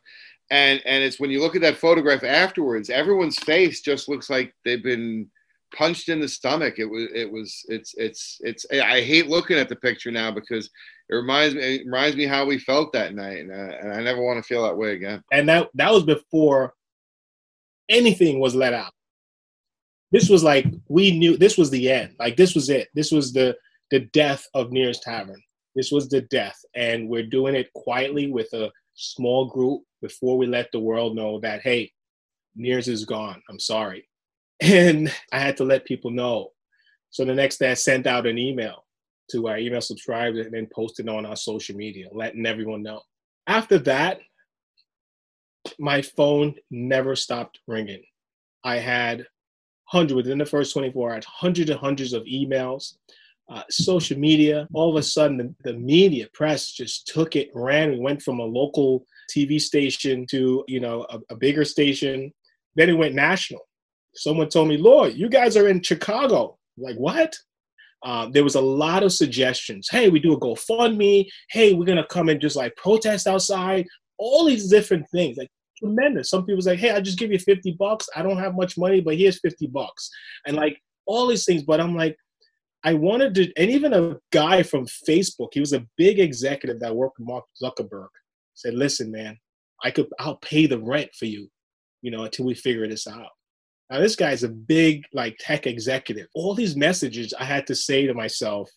and 0.49 0.81
and 0.85 1.03
it's 1.03 1.19
when 1.19 1.29
you 1.29 1.41
look 1.41 1.55
at 1.55 1.61
that 1.61 1.77
photograph 1.77 2.23
afterwards, 2.23 2.89
everyone's 2.89 3.37
face 3.39 3.81
just 3.81 4.09
looks 4.09 4.29
like 4.29 4.53
they've 4.65 4.83
been 4.83 5.29
punched 5.75 6.09
in 6.09 6.19
the 6.19 6.27
stomach. 6.27 6.79
It 6.79 6.85
was 6.85 7.07
it 7.13 7.31
was 7.31 7.63
it's 7.67 7.93
it's 7.97 8.37
it's. 8.41 8.65
I 8.71 9.01
hate 9.01 9.27
looking 9.27 9.57
at 9.57 9.69
the 9.69 9.75
picture 9.75 10.11
now 10.11 10.31
because 10.31 10.69
it 11.09 11.15
reminds 11.15 11.55
me 11.55 11.75
it 11.75 11.85
reminds 11.85 12.15
me 12.15 12.25
how 12.25 12.45
we 12.45 12.59
felt 12.59 12.93
that 12.93 13.15
night, 13.15 13.39
and, 13.39 13.51
uh, 13.51 13.75
and 13.81 13.93
I 13.93 14.01
never 14.01 14.21
want 14.21 14.37
to 14.37 14.47
feel 14.47 14.63
that 14.63 14.77
way 14.77 14.93
again. 14.93 15.23
And 15.31 15.49
that 15.49 15.69
that 15.73 15.91
was 15.91 16.03
before 16.03 16.73
anything 17.89 18.39
was 18.39 18.53
let 18.53 18.73
out. 18.73 18.93
This 20.11 20.29
was 20.29 20.43
like 20.43 20.65
we 20.87 21.17
knew 21.17 21.35
this 21.35 21.57
was 21.57 21.71
the 21.71 21.91
end. 21.91 22.15
Like 22.19 22.37
this 22.37 22.53
was 22.53 22.69
it. 22.69 22.89
This 22.93 23.11
was 23.11 23.33
the 23.33 23.57
the 23.89 24.01
death 24.01 24.45
of 24.53 24.71
Neir's 24.71 24.99
Tavern. 24.99 25.41
This 25.75 25.91
was 25.91 26.09
the 26.09 26.21
death, 26.21 26.57
and 26.75 27.09
we're 27.09 27.25
doing 27.25 27.55
it 27.55 27.73
quietly 27.73 28.31
with 28.31 28.51
a 28.53 28.71
small 28.93 29.45
group 29.45 29.81
before 30.01 30.37
we 30.37 30.45
let 30.45 30.71
the 30.71 30.79
world 30.79 31.15
know 31.15 31.39
that 31.39 31.61
hey, 31.61 31.91
Neir's 32.55 32.87
is 32.87 33.05
gone. 33.05 33.41
I'm 33.49 33.59
sorry, 33.59 34.07
and 34.59 35.11
I 35.33 35.39
had 35.39 35.57
to 35.57 35.63
let 35.63 35.85
people 35.85 36.11
know. 36.11 36.51
So 37.09 37.25
the 37.25 37.33
next 37.33 37.57
day, 37.57 37.71
I 37.71 37.73
sent 37.73 38.05
out 38.05 38.27
an 38.27 38.37
email 38.37 38.85
to 39.31 39.47
our 39.47 39.57
email 39.57 39.81
subscribers 39.81 40.45
and 40.45 40.53
then 40.53 40.67
posted 40.73 41.09
on 41.09 41.25
our 41.25 41.35
social 41.35 41.75
media, 41.75 42.07
letting 42.11 42.45
everyone 42.45 42.83
know. 42.83 43.01
After 43.47 43.77
that, 43.79 44.19
my 45.79 46.01
phone 46.01 46.55
never 46.71 47.15
stopped 47.15 47.59
ringing. 47.67 48.03
I 48.63 48.77
had 48.77 49.25
hundreds 49.85 50.15
within 50.15 50.37
the 50.37 50.45
first 50.45 50.73
24 50.73 51.13
hours, 51.13 51.25
hundreds 51.25 51.69
and 51.69 51.79
hundreds 51.79 52.13
of 52.13 52.23
emails. 52.23 52.95
uh, 53.49 53.63
social 53.71 54.17
media. 54.19 54.67
All 54.73 54.89
of 54.91 54.95
a 54.95 55.03
sudden, 55.03 55.37
the, 55.37 55.71
the 55.71 55.77
media 55.77 56.27
press 56.33 56.71
just 56.71 57.07
took 57.07 57.35
it, 57.35 57.49
ran, 57.55 57.91
and 57.91 58.03
went 58.03 58.21
from 58.21 58.39
a 58.39 58.43
local 58.43 59.05
TV 59.31 59.59
station 59.59 60.25
to 60.27 60.63
you 60.67 60.79
know 60.79 61.05
a, 61.09 61.19
a 61.31 61.35
bigger 61.35 61.65
station. 61.65 62.31
Then 62.75 62.89
it 62.89 62.97
went 62.97 63.15
national. 63.15 63.61
Someone 64.13 64.49
told 64.49 64.67
me, 64.67 64.77
"Lord, 64.77 65.13
you 65.15 65.29
guys 65.29 65.57
are 65.57 65.67
in 65.67 65.81
Chicago." 65.81 66.59
like 66.79 66.95
what? 66.95 67.35
Um, 68.03 68.31
there 68.31 68.43
was 68.43 68.55
a 68.55 68.61
lot 68.61 69.03
of 69.03 69.11
suggestions. 69.11 69.89
Hey, 69.91 70.09
we 70.09 70.19
do 70.19 70.33
a 70.33 70.39
GoFundMe. 70.39 71.27
Hey, 71.49 71.73
we're 71.73 71.85
gonna 71.85 72.07
come 72.07 72.29
and 72.29 72.39
just 72.39 72.55
like 72.55 72.75
protest 72.75 73.27
outside. 73.27 73.85
All 74.17 74.45
these 74.45 74.69
different 74.69 75.05
things, 75.09 75.37
like 75.37 75.49
tremendous. 75.77 76.29
Some 76.29 76.45
people 76.45 76.61
say, 76.61 76.75
"Hey, 76.75 76.91
I 76.91 77.01
just 77.01 77.19
give 77.19 77.31
you 77.31 77.39
fifty 77.39 77.71
bucks. 77.71 78.07
I 78.15 78.21
don't 78.21 78.37
have 78.37 78.55
much 78.55 78.77
money, 78.77 79.01
but 79.01 79.17
here's 79.17 79.39
fifty 79.39 79.67
bucks," 79.67 80.09
and 80.45 80.55
like 80.55 80.79
all 81.05 81.27
these 81.27 81.45
things. 81.45 81.63
But 81.63 81.81
I'm 81.81 81.95
like, 81.95 82.15
I 82.83 82.93
wanted 82.93 83.35
to, 83.35 83.51
and 83.55 83.69
even 83.69 83.93
a 83.93 84.17
guy 84.31 84.63
from 84.63 84.85
Facebook, 84.85 85.49
he 85.53 85.59
was 85.59 85.73
a 85.73 85.85
big 85.97 86.19
executive 86.19 86.79
that 86.79 86.95
worked 86.95 87.19
with 87.19 87.27
Mark 87.27 87.45
Zuckerberg, 87.61 88.07
said, 88.53 88.75
"Listen, 88.75 89.11
man, 89.11 89.37
I 89.83 89.91
could, 89.91 90.07
I'll 90.19 90.37
pay 90.37 90.65
the 90.65 90.79
rent 90.79 91.09
for 91.17 91.25
you, 91.25 91.49
you 92.01 92.11
know, 92.11 92.23
until 92.23 92.45
we 92.45 92.55
figure 92.55 92.87
this 92.87 93.07
out." 93.07 93.31
Now 93.89 93.99
this 93.99 94.15
guy's 94.15 94.43
a 94.43 94.49
big 94.49 95.03
like 95.13 95.37
tech 95.39 95.65
executive. 95.65 96.27
All 96.35 96.53
these 96.53 96.75
messages 96.75 97.33
I 97.39 97.43
had 97.43 97.65
to 97.67 97.75
say 97.75 98.05
to 98.05 98.13
myself, 98.13 98.69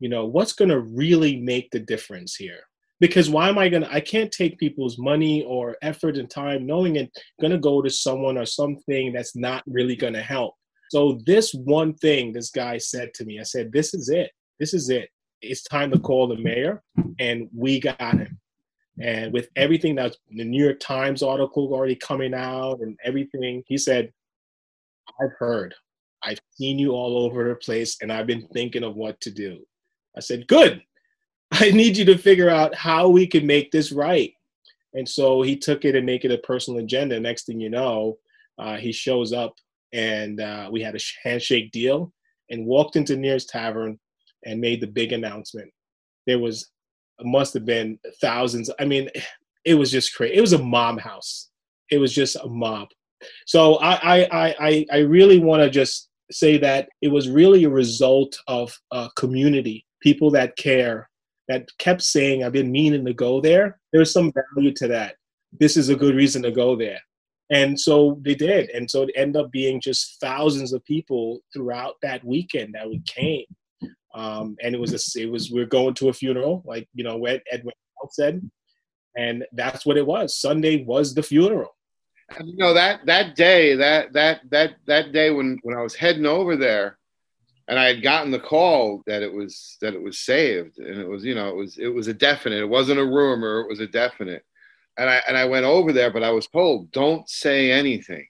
you 0.00 0.08
know, 0.08 0.26
what's 0.26 0.54
going 0.54 0.70
to 0.70 0.80
really 0.80 1.36
make 1.36 1.70
the 1.70 1.78
difference 1.78 2.34
here? 2.34 2.60
Because 2.98 3.30
why 3.30 3.48
am 3.48 3.58
I 3.58 3.68
going 3.68 3.82
to 3.82 3.92
I 3.92 4.00
can't 4.00 4.32
take 4.32 4.58
people's 4.58 4.98
money 4.98 5.44
or 5.44 5.76
effort 5.82 6.16
and 6.16 6.28
time 6.28 6.66
knowing 6.66 6.96
it's 6.96 7.16
going 7.40 7.52
to 7.52 7.58
go 7.58 7.80
to 7.80 7.90
someone 7.90 8.36
or 8.36 8.46
something 8.46 9.12
that's 9.12 9.36
not 9.36 9.62
really 9.66 9.96
going 9.96 10.14
to 10.14 10.22
help. 10.22 10.54
So 10.90 11.20
this 11.24 11.54
one 11.54 11.94
thing 11.94 12.32
this 12.32 12.50
guy 12.50 12.78
said 12.78 13.14
to 13.14 13.24
me, 13.24 13.38
I 13.38 13.44
said, 13.44 13.72
"This 13.72 13.94
is 13.94 14.08
it. 14.08 14.32
This 14.58 14.74
is 14.74 14.90
it. 14.90 15.08
It's 15.40 15.62
time 15.62 15.90
to 15.92 15.98
call 15.98 16.26
the 16.26 16.36
mayor 16.36 16.82
and 17.20 17.48
we 17.54 17.78
got 17.78 18.18
him." 18.18 18.40
And 19.00 19.32
with 19.32 19.48
everything 19.56 19.94
that's 19.94 20.18
the 20.30 20.44
New 20.44 20.62
York 20.62 20.80
Times 20.80 21.22
article 21.22 21.72
already 21.72 21.94
coming 21.94 22.34
out 22.34 22.80
and 22.80 22.98
everything, 23.02 23.62
he 23.66 23.78
said, 23.78 24.12
I've 25.22 25.32
heard. 25.38 25.74
I've 26.22 26.40
seen 26.54 26.78
you 26.78 26.92
all 26.92 27.18
over 27.24 27.48
the 27.48 27.54
place 27.54 27.96
and 28.02 28.12
I've 28.12 28.26
been 28.26 28.46
thinking 28.48 28.84
of 28.84 28.94
what 28.94 29.20
to 29.22 29.30
do. 29.30 29.60
I 30.16 30.20
said, 30.20 30.46
Good. 30.46 30.82
I 31.52 31.70
need 31.70 31.96
you 31.96 32.04
to 32.04 32.18
figure 32.18 32.48
out 32.48 32.74
how 32.74 33.08
we 33.08 33.26
can 33.26 33.46
make 33.46 33.70
this 33.72 33.90
right. 33.90 34.32
And 34.94 35.08
so 35.08 35.42
he 35.42 35.56
took 35.56 35.84
it 35.84 35.96
and 35.96 36.06
make 36.06 36.24
it 36.24 36.30
a 36.30 36.38
personal 36.38 36.80
agenda. 36.80 37.18
Next 37.18 37.46
thing 37.46 37.60
you 37.60 37.70
know, 37.70 38.18
uh, 38.58 38.76
he 38.76 38.92
shows 38.92 39.32
up 39.32 39.54
and 39.92 40.40
uh, 40.40 40.68
we 40.70 40.82
had 40.82 40.94
a 40.94 41.00
handshake 41.22 41.72
deal 41.72 42.12
and 42.50 42.66
walked 42.66 42.96
into 42.96 43.16
Neir's 43.16 43.46
Tavern 43.46 43.98
and 44.44 44.60
made 44.60 44.80
the 44.80 44.86
big 44.86 45.12
announcement. 45.12 45.70
There 46.26 46.38
was, 46.38 46.70
must 47.22 47.54
have 47.54 47.64
been 47.64 47.98
thousands. 48.20 48.70
I 48.78 48.84
mean, 48.84 49.08
it 49.64 49.74
was 49.74 49.90
just 49.90 50.14
crazy. 50.14 50.36
It 50.36 50.40
was 50.40 50.52
a 50.52 50.62
mob 50.62 51.00
house. 51.00 51.50
It 51.90 51.98
was 51.98 52.14
just 52.14 52.36
a 52.36 52.48
mob. 52.48 52.88
So 53.46 53.76
I 53.76 54.22
I 54.22 54.54
I 54.60 54.86
I 54.92 54.98
really 54.98 55.38
want 55.38 55.62
to 55.62 55.70
just 55.70 56.08
say 56.30 56.58
that 56.58 56.88
it 57.02 57.08
was 57.08 57.28
really 57.28 57.64
a 57.64 57.70
result 57.70 58.38
of 58.46 58.76
a 58.92 59.10
community, 59.16 59.84
people 60.00 60.30
that 60.30 60.56
care, 60.56 61.08
that 61.48 61.68
kept 61.78 62.02
saying, 62.02 62.44
"I've 62.44 62.52
been 62.52 62.70
meaning 62.72 63.04
to 63.04 63.14
go 63.14 63.40
there." 63.40 63.78
There's 63.92 64.12
some 64.12 64.32
value 64.32 64.72
to 64.74 64.88
that. 64.88 65.16
This 65.58 65.76
is 65.76 65.88
a 65.88 65.96
good 65.96 66.14
reason 66.14 66.42
to 66.42 66.52
go 66.52 66.76
there, 66.76 67.00
and 67.50 67.78
so 67.78 68.18
they 68.22 68.34
did, 68.34 68.70
and 68.70 68.90
so 68.90 69.02
it 69.02 69.10
ended 69.16 69.42
up 69.42 69.50
being 69.50 69.80
just 69.80 70.20
thousands 70.20 70.72
of 70.72 70.84
people 70.84 71.40
throughout 71.52 71.94
that 72.02 72.24
weekend 72.24 72.74
that 72.74 72.88
we 72.88 73.02
came. 73.06 73.44
Um, 74.12 74.56
and 74.62 74.74
it 74.74 74.80
was 74.80 74.92
a, 74.92 75.20
it 75.20 75.30
was 75.30 75.52
we 75.52 75.60
are 75.60 75.66
going 75.66 75.94
to 75.94 76.08
a 76.08 76.12
funeral, 76.12 76.62
like 76.66 76.88
you 76.94 77.04
know 77.04 77.16
what 77.16 77.42
Edwin 77.50 77.74
said, 78.10 78.48
and 79.16 79.44
that's 79.52 79.84
what 79.84 79.96
it 79.96 80.06
was. 80.06 80.36
Sunday 80.40 80.84
was 80.84 81.14
the 81.14 81.22
funeral 81.22 81.74
you 82.38 82.56
know 82.56 82.74
that 82.74 83.04
that 83.06 83.36
day, 83.36 83.74
that 83.76 84.12
that 84.12 84.40
that 84.50 84.74
that 84.86 85.12
day 85.12 85.30
when 85.30 85.58
when 85.62 85.76
I 85.76 85.82
was 85.82 85.94
heading 85.94 86.26
over 86.26 86.56
there, 86.56 86.98
and 87.68 87.78
I 87.78 87.86
had 87.86 88.02
gotten 88.02 88.30
the 88.30 88.40
call 88.40 89.02
that 89.06 89.22
it 89.22 89.32
was 89.32 89.76
that 89.80 89.94
it 89.94 90.02
was 90.02 90.18
saved, 90.18 90.78
and 90.78 91.00
it 91.00 91.08
was 91.08 91.24
you 91.24 91.34
know 91.34 91.48
it 91.48 91.56
was 91.56 91.78
it 91.78 91.88
was 91.88 92.08
a 92.08 92.14
definite. 92.14 92.60
It 92.60 92.68
wasn't 92.68 93.00
a 93.00 93.04
rumor. 93.04 93.60
It 93.60 93.68
was 93.68 93.80
a 93.80 93.86
definite. 93.86 94.44
And 94.98 95.08
I 95.08 95.22
and 95.28 95.36
I 95.36 95.44
went 95.46 95.64
over 95.64 95.92
there, 95.92 96.10
but 96.10 96.22
I 96.22 96.30
was 96.30 96.46
told 96.46 96.90
don't 96.92 97.28
say 97.28 97.72
anything, 97.72 98.26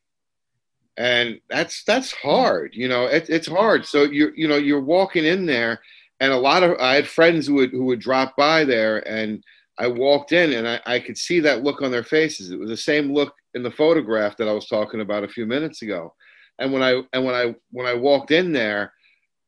and 0.97 1.41
that's 1.49 1.85
that's 1.85 2.13
hard. 2.13 2.73
You 2.75 2.89
know, 2.89 3.07
it, 3.07 3.29
it's 3.29 3.49
hard. 3.49 3.87
So 3.87 4.05
you 4.05 4.33
you 4.37 4.47
know 4.49 4.57
you're 4.57 4.81
walking 4.81 5.25
in 5.25 5.47
there, 5.47 5.81
and 6.21 6.33
a 6.33 6.39
lot 6.39 6.63
of 6.63 6.79
I 6.79 6.95
had 6.95 7.09
friends 7.09 7.47
who 7.47 7.55
would 7.55 7.71
who 7.71 7.85
would 7.87 8.01
drop 8.01 8.37
by 8.37 8.65
there 8.65 9.07
and. 9.09 9.45
I 9.81 9.87
walked 9.87 10.33
in 10.33 10.53
and 10.53 10.69
I, 10.69 10.81
I 10.85 11.01
could 11.01 11.16
see 11.16 11.40
that 11.40 11.64
look 11.64 11.81
on 11.81 11.90
their 11.90 12.05
faces. 12.05 12.51
It 12.51 12.59
was 12.59 12.69
the 12.69 12.77
same 12.77 13.14
look 13.14 13.35
in 13.55 13.62
the 13.62 13.71
photograph 13.71 14.37
that 14.37 14.47
I 14.47 14.53
was 14.53 14.69
talking 14.69 15.01
about 15.01 15.25
a 15.25 15.29
few 15.29 15.47
minutes 15.47 15.81
ago. 15.81 16.14
And 16.59 16.71
when 16.71 16.83
I 16.83 17.03
and 17.14 17.25
when 17.25 17.35
I 17.35 17.55
when 17.71 17.87
I 17.87 17.95
walked 17.95 18.31
in 18.31 18.53
there, 18.53 18.93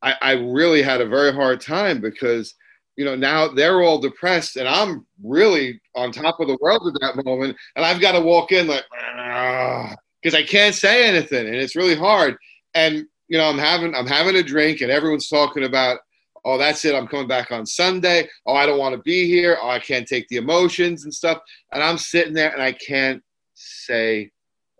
I, 0.01 0.15
I 0.23 0.33
really 0.33 0.81
had 0.81 1.03
a 1.03 1.07
very 1.07 1.35
hard 1.35 1.61
time 1.61 2.01
because 2.01 2.55
you 2.97 3.05
know 3.05 3.15
now 3.15 3.47
they're 3.47 3.83
all 3.83 3.99
depressed 3.99 4.57
and 4.57 4.67
I'm 4.67 5.07
really 5.23 5.79
on 5.95 6.13
top 6.13 6.41
of 6.41 6.49
the 6.49 6.59
world 6.63 6.83
at 6.87 7.01
that 7.03 7.25
moment, 7.27 7.55
and 7.77 7.85
I've 7.85 8.01
got 8.01 8.13
to 8.13 8.21
walk 8.21 8.53
in 8.53 8.67
like 8.67 8.85
ah, 8.95 9.95
because 10.23 10.35
I 10.35 10.45
can't 10.45 10.75
say 10.75 11.07
anything, 11.07 11.47
and 11.47 11.57
it's 11.57 11.77
really 11.77 11.97
hard. 11.97 12.39
And 12.75 13.05
you 13.29 13.37
know 13.37 13.51
I'm 13.51 13.59
having 13.59 13.95
I'm 13.95 14.07
having 14.07 14.37
a 14.37 14.43
drink, 14.43 14.81
and 14.81 14.91
everyone's 14.91 15.29
talking 15.29 15.65
about 15.65 15.99
oh 16.45 16.59
that's 16.59 16.85
it 16.85 16.95
i'm 16.95 17.07
coming 17.07 17.29
back 17.29 17.53
on 17.53 17.65
sunday 17.65 18.29
oh 18.47 18.55
i 18.55 18.67
don't 18.67 18.79
want 18.79 18.95
to 18.95 19.03
be 19.03 19.27
here 19.27 19.59
oh 19.63 19.69
i 19.69 19.79
can't 19.79 20.07
take 20.07 20.27
the 20.29 20.37
emotions 20.37 21.05
and 21.05 21.15
stuff 21.15 21.41
and 21.73 21.83
i'm 21.83 21.99
sitting 21.99 22.35
there 22.35 22.53
and 22.53 22.63
i 22.63 22.73
can't 22.73 23.23
say 23.55 24.31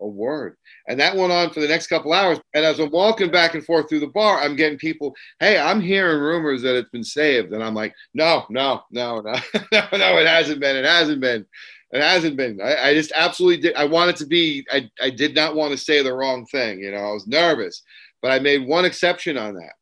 a 0.03 0.07
word. 0.07 0.57
And 0.87 0.99
that 0.99 1.15
went 1.15 1.31
on 1.31 1.49
for 1.51 1.61
the 1.61 1.67
next 1.67 1.87
couple 1.87 2.13
hours. 2.13 2.39
And 2.53 2.65
as 2.65 2.79
I'm 2.79 2.91
walking 2.91 3.31
back 3.31 3.55
and 3.55 3.65
forth 3.65 3.89
through 3.89 4.01
the 4.01 4.07
bar, 4.07 4.39
I'm 4.39 4.55
getting 4.55 4.77
people, 4.77 5.15
hey, 5.39 5.57
I'm 5.57 5.81
hearing 5.81 6.19
rumors 6.19 6.61
that 6.61 6.75
it's 6.75 6.89
been 6.89 7.03
saved. 7.03 7.53
And 7.53 7.63
I'm 7.63 7.73
like, 7.73 7.95
no, 8.13 8.45
no, 8.49 8.83
no, 8.91 9.21
no, 9.21 9.33
no, 9.71 9.87
no, 9.93 10.17
it 10.17 10.27
hasn't 10.27 10.59
been. 10.59 10.75
It 10.75 10.85
hasn't 10.85 11.21
been. 11.21 11.45
It 11.91 12.01
hasn't 12.01 12.37
been. 12.37 12.59
I, 12.61 12.89
I, 12.89 12.93
just 12.95 13.11
absolutely 13.15 13.61
did. 13.61 13.75
I 13.75 13.85
wanted 13.85 14.15
to 14.17 14.25
be, 14.25 14.65
I, 14.71 14.89
I 14.99 15.11
did 15.11 15.35
not 15.35 15.55
want 15.55 15.71
to 15.71 15.77
say 15.77 16.01
the 16.01 16.13
wrong 16.13 16.45
thing. 16.47 16.79
You 16.79 16.91
know, 16.91 16.97
I 16.97 17.11
was 17.11 17.27
nervous, 17.27 17.83
but 18.21 18.31
I 18.31 18.39
made 18.39 18.67
one 18.67 18.83
exception 18.83 19.37
on 19.37 19.53
that. 19.53 19.73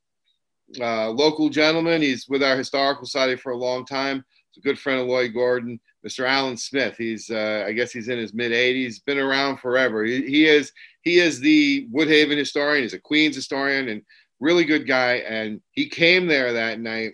Uh, 0.80 1.10
local 1.10 1.50
gentleman, 1.50 2.02
he's 2.02 2.28
with 2.28 2.44
our 2.44 2.56
historical 2.56 3.06
society 3.06 3.36
for 3.36 3.52
a 3.52 3.58
long 3.58 3.86
time. 3.86 4.24
He's 4.52 4.64
a 4.64 4.68
good 4.68 4.80
friend 4.80 5.02
of 5.02 5.08
Lloyd 5.08 5.34
Gordon. 5.34 5.80
Mr. 6.06 6.28
Alan 6.28 6.58
Smith. 6.58 6.96
He's 6.98 7.30
uh, 7.30 7.64
I 7.68 7.74
guess 7.74 7.92
he's 7.92 8.08
in 8.08 8.18
his 8.18 8.34
mid 8.34 8.52
80s, 8.52 9.06
been 9.06 9.20
around 9.20 9.58
forever. 9.58 10.04
He, 10.04 10.22
he 10.24 10.46
is 10.46 10.72
he 11.02 11.20
is 11.20 11.40
the 11.40 11.88
Woodhaven 11.94 12.38
historian. 12.38 12.84
He's 12.84 12.94
a 12.94 13.00
Queens 13.00 13.36
historian 13.36 13.90
and 13.90 14.02
really 14.40 14.66
good 14.66 14.88
guy. 14.88 15.16
And 15.18 15.62
he 15.72 15.88
came 15.88 16.28
there 16.28 16.54
that 16.54 16.80
night 16.80 17.14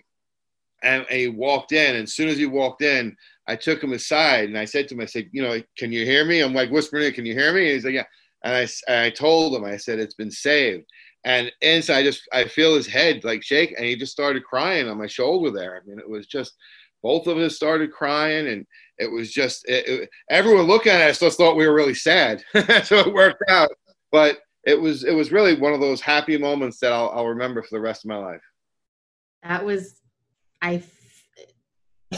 and, 0.82 1.04
and 1.10 1.20
he 1.20 1.28
walked 1.28 1.72
in. 1.72 1.94
And 1.94 2.04
as 2.04 2.14
soon 2.14 2.28
as 2.28 2.38
he 2.38 2.46
walked 2.46 2.82
in, 2.82 3.16
I 3.46 3.56
took 3.56 3.82
him 3.82 3.92
aside 3.92 4.48
and 4.48 4.58
I 4.58 4.64
said 4.64 4.88
to 4.88 4.94
him, 4.94 5.00
I 5.00 5.06
said, 5.06 5.28
you 5.32 5.42
know, 5.42 5.60
can 5.76 5.92
you 5.92 6.04
hear 6.04 6.24
me? 6.24 6.40
I'm 6.40 6.54
like 6.54 6.70
whispering, 6.70 7.12
can 7.12 7.26
you 7.26 7.34
hear 7.34 7.52
me? 7.52 7.66
And 7.66 7.74
he's 7.74 7.84
like, 7.84 7.94
yeah. 7.94 8.04
And 8.44 8.54
I, 8.54 8.68
and 8.86 9.00
I 9.00 9.10
told 9.10 9.54
him, 9.54 9.64
I 9.64 9.76
said, 9.76 9.98
it's 9.98 10.14
been 10.14 10.30
saved. 10.30 10.84
And 11.28 11.52
inside, 11.60 11.98
I 11.98 12.02
just 12.02 12.22
I 12.32 12.44
feel 12.44 12.74
his 12.74 12.86
head 12.86 13.22
like 13.22 13.42
shake, 13.42 13.74
and 13.76 13.84
he 13.84 13.96
just 13.96 14.12
started 14.12 14.44
crying 14.44 14.88
on 14.88 14.96
my 14.96 15.06
shoulder 15.06 15.50
there. 15.50 15.76
I 15.76 15.86
mean, 15.86 15.98
it 15.98 16.08
was 16.08 16.26
just 16.26 16.54
both 17.02 17.26
of 17.26 17.36
us 17.36 17.54
started 17.54 17.92
crying 17.92 18.48
and 18.48 18.66
it 18.96 19.12
was 19.12 19.30
just 19.30 19.68
it, 19.68 19.86
it, 19.86 20.10
everyone 20.30 20.64
looking 20.64 20.90
at 20.90 21.10
us 21.10 21.20
just 21.20 21.36
thought 21.36 21.54
we 21.54 21.66
were 21.68 21.74
really 21.74 21.94
sad. 21.94 22.42
So 22.84 22.98
it 22.98 23.12
worked 23.12 23.42
out. 23.48 23.68
But 24.10 24.38
it 24.64 24.80
was 24.80 25.04
it 25.04 25.12
was 25.12 25.30
really 25.30 25.54
one 25.54 25.74
of 25.74 25.80
those 25.80 26.00
happy 26.00 26.38
moments 26.38 26.80
that 26.80 26.92
I'll, 26.92 27.10
I'll 27.10 27.26
remember 27.26 27.62
for 27.62 27.76
the 27.76 27.80
rest 27.80 28.06
of 28.06 28.08
my 28.08 28.16
life. 28.16 28.42
That 29.42 29.64
was 29.64 30.00
i 30.62 30.82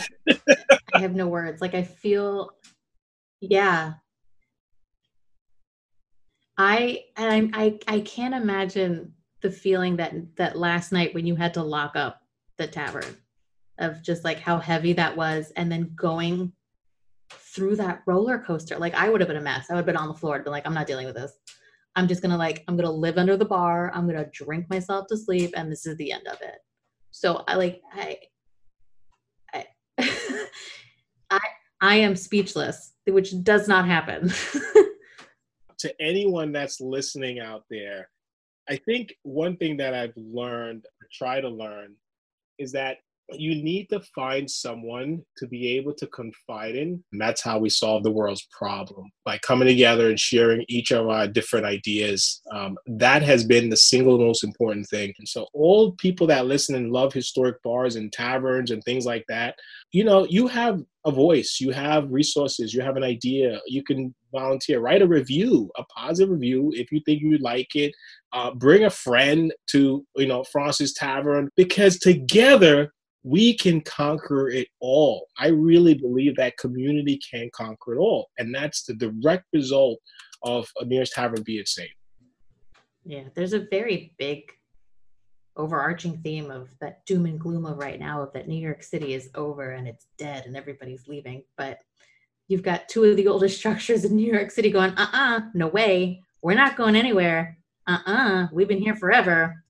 i 0.94 1.00
have 1.00 1.16
no 1.16 1.26
words. 1.26 1.60
Like 1.60 1.74
i 1.74 1.82
feel 1.82 2.52
yeah 3.40 3.94
i 6.60 7.04
I, 7.16 7.50
I 7.54 7.78
i 7.88 8.00
can't 8.00 8.34
imagine 8.34 9.14
the 9.40 9.50
feeling 9.50 9.96
that 9.96 10.36
that 10.36 10.58
last 10.58 10.92
night 10.92 11.14
when 11.14 11.26
you 11.26 11.34
had 11.34 11.54
to 11.54 11.62
lock 11.62 11.96
up 11.96 12.20
the 12.58 12.66
tavern 12.66 13.16
of 13.78 14.02
just 14.02 14.24
like 14.24 14.38
how 14.38 14.58
heavy 14.58 14.92
that 14.92 15.16
was 15.16 15.52
and 15.56 15.72
then 15.72 15.92
going 15.96 16.52
through 17.32 17.76
that 17.76 18.02
roller 18.06 18.38
coaster. 18.38 18.76
Like 18.76 18.94
i 18.94 19.08
would 19.08 19.22
have 19.22 19.28
been 19.28 19.38
a 19.38 19.40
mess. 19.40 19.70
I 19.70 19.74
would 19.74 19.78
have 19.78 19.86
been 19.86 19.96
on 19.96 20.08
the 20.08 20.14
floor 20.14 20.34
and 20.34 20.44
been 20.44 20.52
like 20.52 20.66
i'm 20.66 20.74
not 20.74 20.86
dealing 20.86 21.06
with 21.06 21.16
this. 21.16 21.32
I'm 21.96 22.06
just 22.06 22.20
gonna 22.20 22.36
like 22.36 22.62
i'm 22.68 22.76
gonna 22.76 22.92
live 22.92 23.16
under 23.16 23.38
the 23.38 23.44
bar. 23.46 23.90
I'm 23.94 24.06
gonna 24.06 24.28
drink 24.30 24.68
myself 24.68 25.06
to 25.08 25.16
sleep 25.16 25.54
and 25.56 25.72
this 25.72 25.86
is 25.86 25.96
the 25.96 26.12
end 26.12 26.26
of 26.26 26.42
it. 26.42 26.58
So 27.10 27.42
i 27.48 27.54
like 27.54 27.80
i 27.94 28.18
i 29.54 29.66
i, 31.30 31.40
I 31.80 31.96
am 31.96 32.14
speechless 32.16 32.92
which 33.06 33.42
does 33.42 33.66
not 33.66 33.86
happen 33.86 34.30
to 35.80 35.92
anyone 36.00 36.52
that's 36.52 36.80
listening 36.80 37.40
out 37.40 37.64
there 37.70 38.08
i 38.68 38.76
think 38.76 39.14
one 39.22 39.56
thing 39.56 39.76
that 39.76 39.94
i've 39.94 40.16
learned 40.16 40.84
try 41.12 41.40
to 41.40 41.48
learn 41.48 41.94
is 42.58 42.72
that 42.72 42.98
you 43.38 43.62
need 43.62 43.88
to 43.90 44.00
find 44.14 44.50
someone 44.50 45.22
to 45.36 45.46
be 45.46 45.76
able 45.76 45.94
to 45.94 46.06
confide 46.08 46.74
in. 46.74 47.02
And 47.12 47.20
that's 47.20 47.42
how 47.42 47.58
we 47.58 47.68
solve 47.68 48.02
the 48.02 48.10
world's 48.10 48.46
problem 48.50 49.10
by 49.24 49.38
coming 49.38 49.68
together 49.68 50.08
and 50.08 50.18
sharing 50.18 50.64
each 50.68 50.90
of 50.90 51.08
our 51.08 51.26
different 51.26 51.66
ideas. 51.66 52.40
Um, 52.52 52.76
that 52.86 53.22
has 53.22 53.44
been 53.44 53.68
the 53.68 53.76
single 53.76 54.18
most 54.18 54.44
important 54.44 54.88
thing. 54.88 55.12
And 55.18 55.28
so, 55.28 55.46
all 55.54 55.92
people 55.92 56.26
that 56.28 56.46
listen 56.46 56.74
and 56.74 56.92
love 56.92 57.12
historic 57.12 57.62
bars 57.62 57.96
and 57.96 58.12
taverns 58.12 58.70
and 58.70 58.82
things 58.84 59.06
like 59.06 59.24
that, 59.28 59.56
you 59.92 60.04
know, 60.04 60.24
you 60.26 60.46
have 60.46 60.82
a 61.04 61.10
voice, 61.10 61.58
you 61.60 61.72
have 61.72 62.10
resources, 62.10 62.72
you 62.72 62.82
have 62.82 62.96
an 62.96 63.02
idea, 63.02 63.60
you 63.66 63.82
can 63.82 64.14
volunteer, 64.32 64.80
write 64.80 65.02
a 65.02 65.06
review, 65.06 65.70
a 65.76 65.84
positive 65.84 66.30
review 66.30 66.72
if 66.74 66.92
you 66.92 67.00
think 67.04 67.20
you 67.20 67.38
like 67.38 67.74
it. 67.74 67.92
Uh, 68.32 68.54
bring 68.54 68.84
a 68.84 68.90
friend 68.90 69.52
to, 69.68 70.04
you 70.16 70.26
know, 70.26 70.44
Fraunces 70.44 70.92
Tavern 70.92 71.48
because 71.56 71.98
together 71.98 72.92
we 73.22 73.56
can 73.56 73.80
conquer 73.82 74.48
it 74.48 74.68
all. 74.80 75.26
I 75.38 75.48
really 75.48 75.94
believe 75.94 76.36
that 76.36 76.56
community 76.56 77.18
can 77.28 77.50
conquer 77.52 77.94
it 77.94 77.98
all. 77.98 78.28
And 78.38 78.54
that's 78.54 78.84
the 78.84 78.94
direct 78.94 79.44
result 79.52 79.98
of 80.42 80.68
a 80.80 80.84
Neir's 80.84 81.10
tavern 81.10 81.42
being 81.42 81.66
saved 81.66 81.92
Yeah, 83.04 83.24
there's 83.34 83.52
a 83.52 83.66
very 83.70 84.14
big 84.18 84.44
overarching 85.56 86.18
theme 86.18 86.50
of 86.50 86.68
that 86.80 87.04
doom 87.06 87.26
and 87.26 87.38
gloom 87.38 87.66
of 87.66 87.78
right 87.78 87.98
now 87.98 88.22
of 88.22 88.32
that 88.32 88.48
New 88.48 88.60
York 88.60 88.82
City 88.82 89.14
is 89.14 89.30
over 89.34 89.72
and 89.72 89.86
it's 89.86 90.06
dead 90.16 90.46
and 90.46 90.56
everybody's 90.56 91.08
leaving. 91.08 91.42
But 91.56 91.80
you've 92.48 92.62
got 92.62 92.88
two 92.88 93.04
of 93.04 93.16
the 93.16 93.28
oldest 93.28 93.58
structures 93.58 94.04
in 94.04 94.16
New 94.16 94.32
York 94.32 94.50
City 94.50 94.70
going, 94.70 94.92
uh-uh, 94.96 95.40
no 95.54 95.68
way. 95.68 96.22
We're 96.42 96.54
not 96.54 96.76
going 96.76 96.96
anywhere. 96.96 97.58
Uh-uh, 97.86 98.48
we've 98.52 98.68
been 98.68 98.80
here 98.80 98.96
forever. 98.96 99.64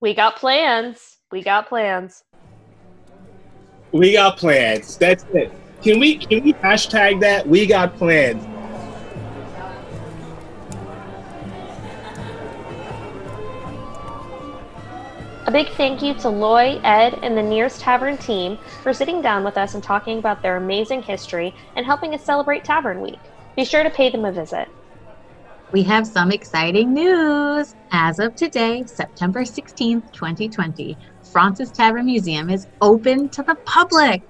We 0.00 0.14
got 0.14 0.36
plans. 0.36 1.18
We 1.30 1.42
got 1.42 1.68
plans. 1.68 2.24
We 3.92 4.12
got 4.12 4.36
plans. 4.36 4.98
That's 4.98 5.24
it. 5.32 5.52
Can 5.82 6.00
we 6.00 6.16
can 6.16 6.42
we 6.42 6.52
hashtag 6.54 7.20
that? 7.20 7.46
We 7.46 7.66
got 7.66 7.96
plans. 7.96 8.44
A 15.46 15.50
big 15.50 15.68
thank 15.72 16.00
you 16.00 16.14
to 16.14 16.30
Loy, 16.30 16.80
Ed, 16.84 17.18
and 17.22 17.36
the 17.36 17.42
Neir's 17.42 17.78
Tavern 17.78 18.16
team 18.16 18.56
for 18.82 18.94
sitting 18.94 19.20
down 19.20 19.44
with 19.44 19.58
us 19.58 19.74
and 19.74 19.82
talking 19.82 20.18
about 20.18 20.42
their 20.42 20.56
amazing 20.56 21.02
history 21.02 21.54
and 21.76 21.84
helping 21.84 22.14
us 22.14 22.24
celebrate 22.24 22.64
Tavern 22.64 23.02
Week. 23.02 23.18
Be 23.54 23.62
sure 23.66 23.82
to 23.82 23.90
pay 23.90 24.08
them 24.08 24.24
a 24.24 24.32
visit. 24.32 24.68
We 25.70 25.82
have 25.82 26.06
some 26.06 26.32
exciting 26.32 26.94
news. 26.94 27.74
As 27.92 28.18
of 28.20 28.34
today, 28.36 28.84
September 28.86 29.42
16th, 29.42 30.10
2020, 30.14 30.96
Fraunces 31.30 31.70
Tavern 31.72 32.06
Museum 32.06 32.48
is 32.48 32.66
open 32.80 33.28
to 33.28 33.42
the 33.42 33.56
public. 33.66 34.22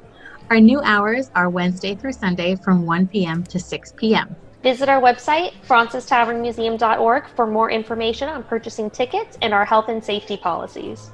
Our 0.50 0.58
new 0.58 0.80
hours 0.82 1.30
are 1.36 1.48
Wednesday 1.48 1.94
through 1.94 2.14
Sunday 2.14 2.56
from 2.56 2.86
1 2.86 3.06
p.m. 3.06 3.44
to 3.44 3.60
6 3.60 3.92
p.m. 3.98 4.36
Visit 4.64 4.88
our 4.88 4.98
website, 4.98 5.52
frauncestavernmuseum.org, 5.68 7.28
for 7.36 7.46
more 7.46 7.70
information 7.70 8.30
on 8.30 8.42
purchasing 8.44 8.88
tickets 8.88 9.36
and 9.42 9.52
our 9.52 9.66
health 9.66 9.90
and 9.90 10.02
safety 10.02 10.38
policies. 10.38 11.10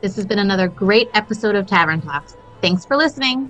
This 0.00 0.16
has 0.16 0.26
been 0.26 0.40
another 0.40 0.66
great 0.66 1.08
episode 1.14 1.54
of 1.54 1.68
Tavern 1.68 2.00
Talks. 2.00 2.34
Thanks 2.60 2.84
for 2.84 2.96
listening. 2.96 3.48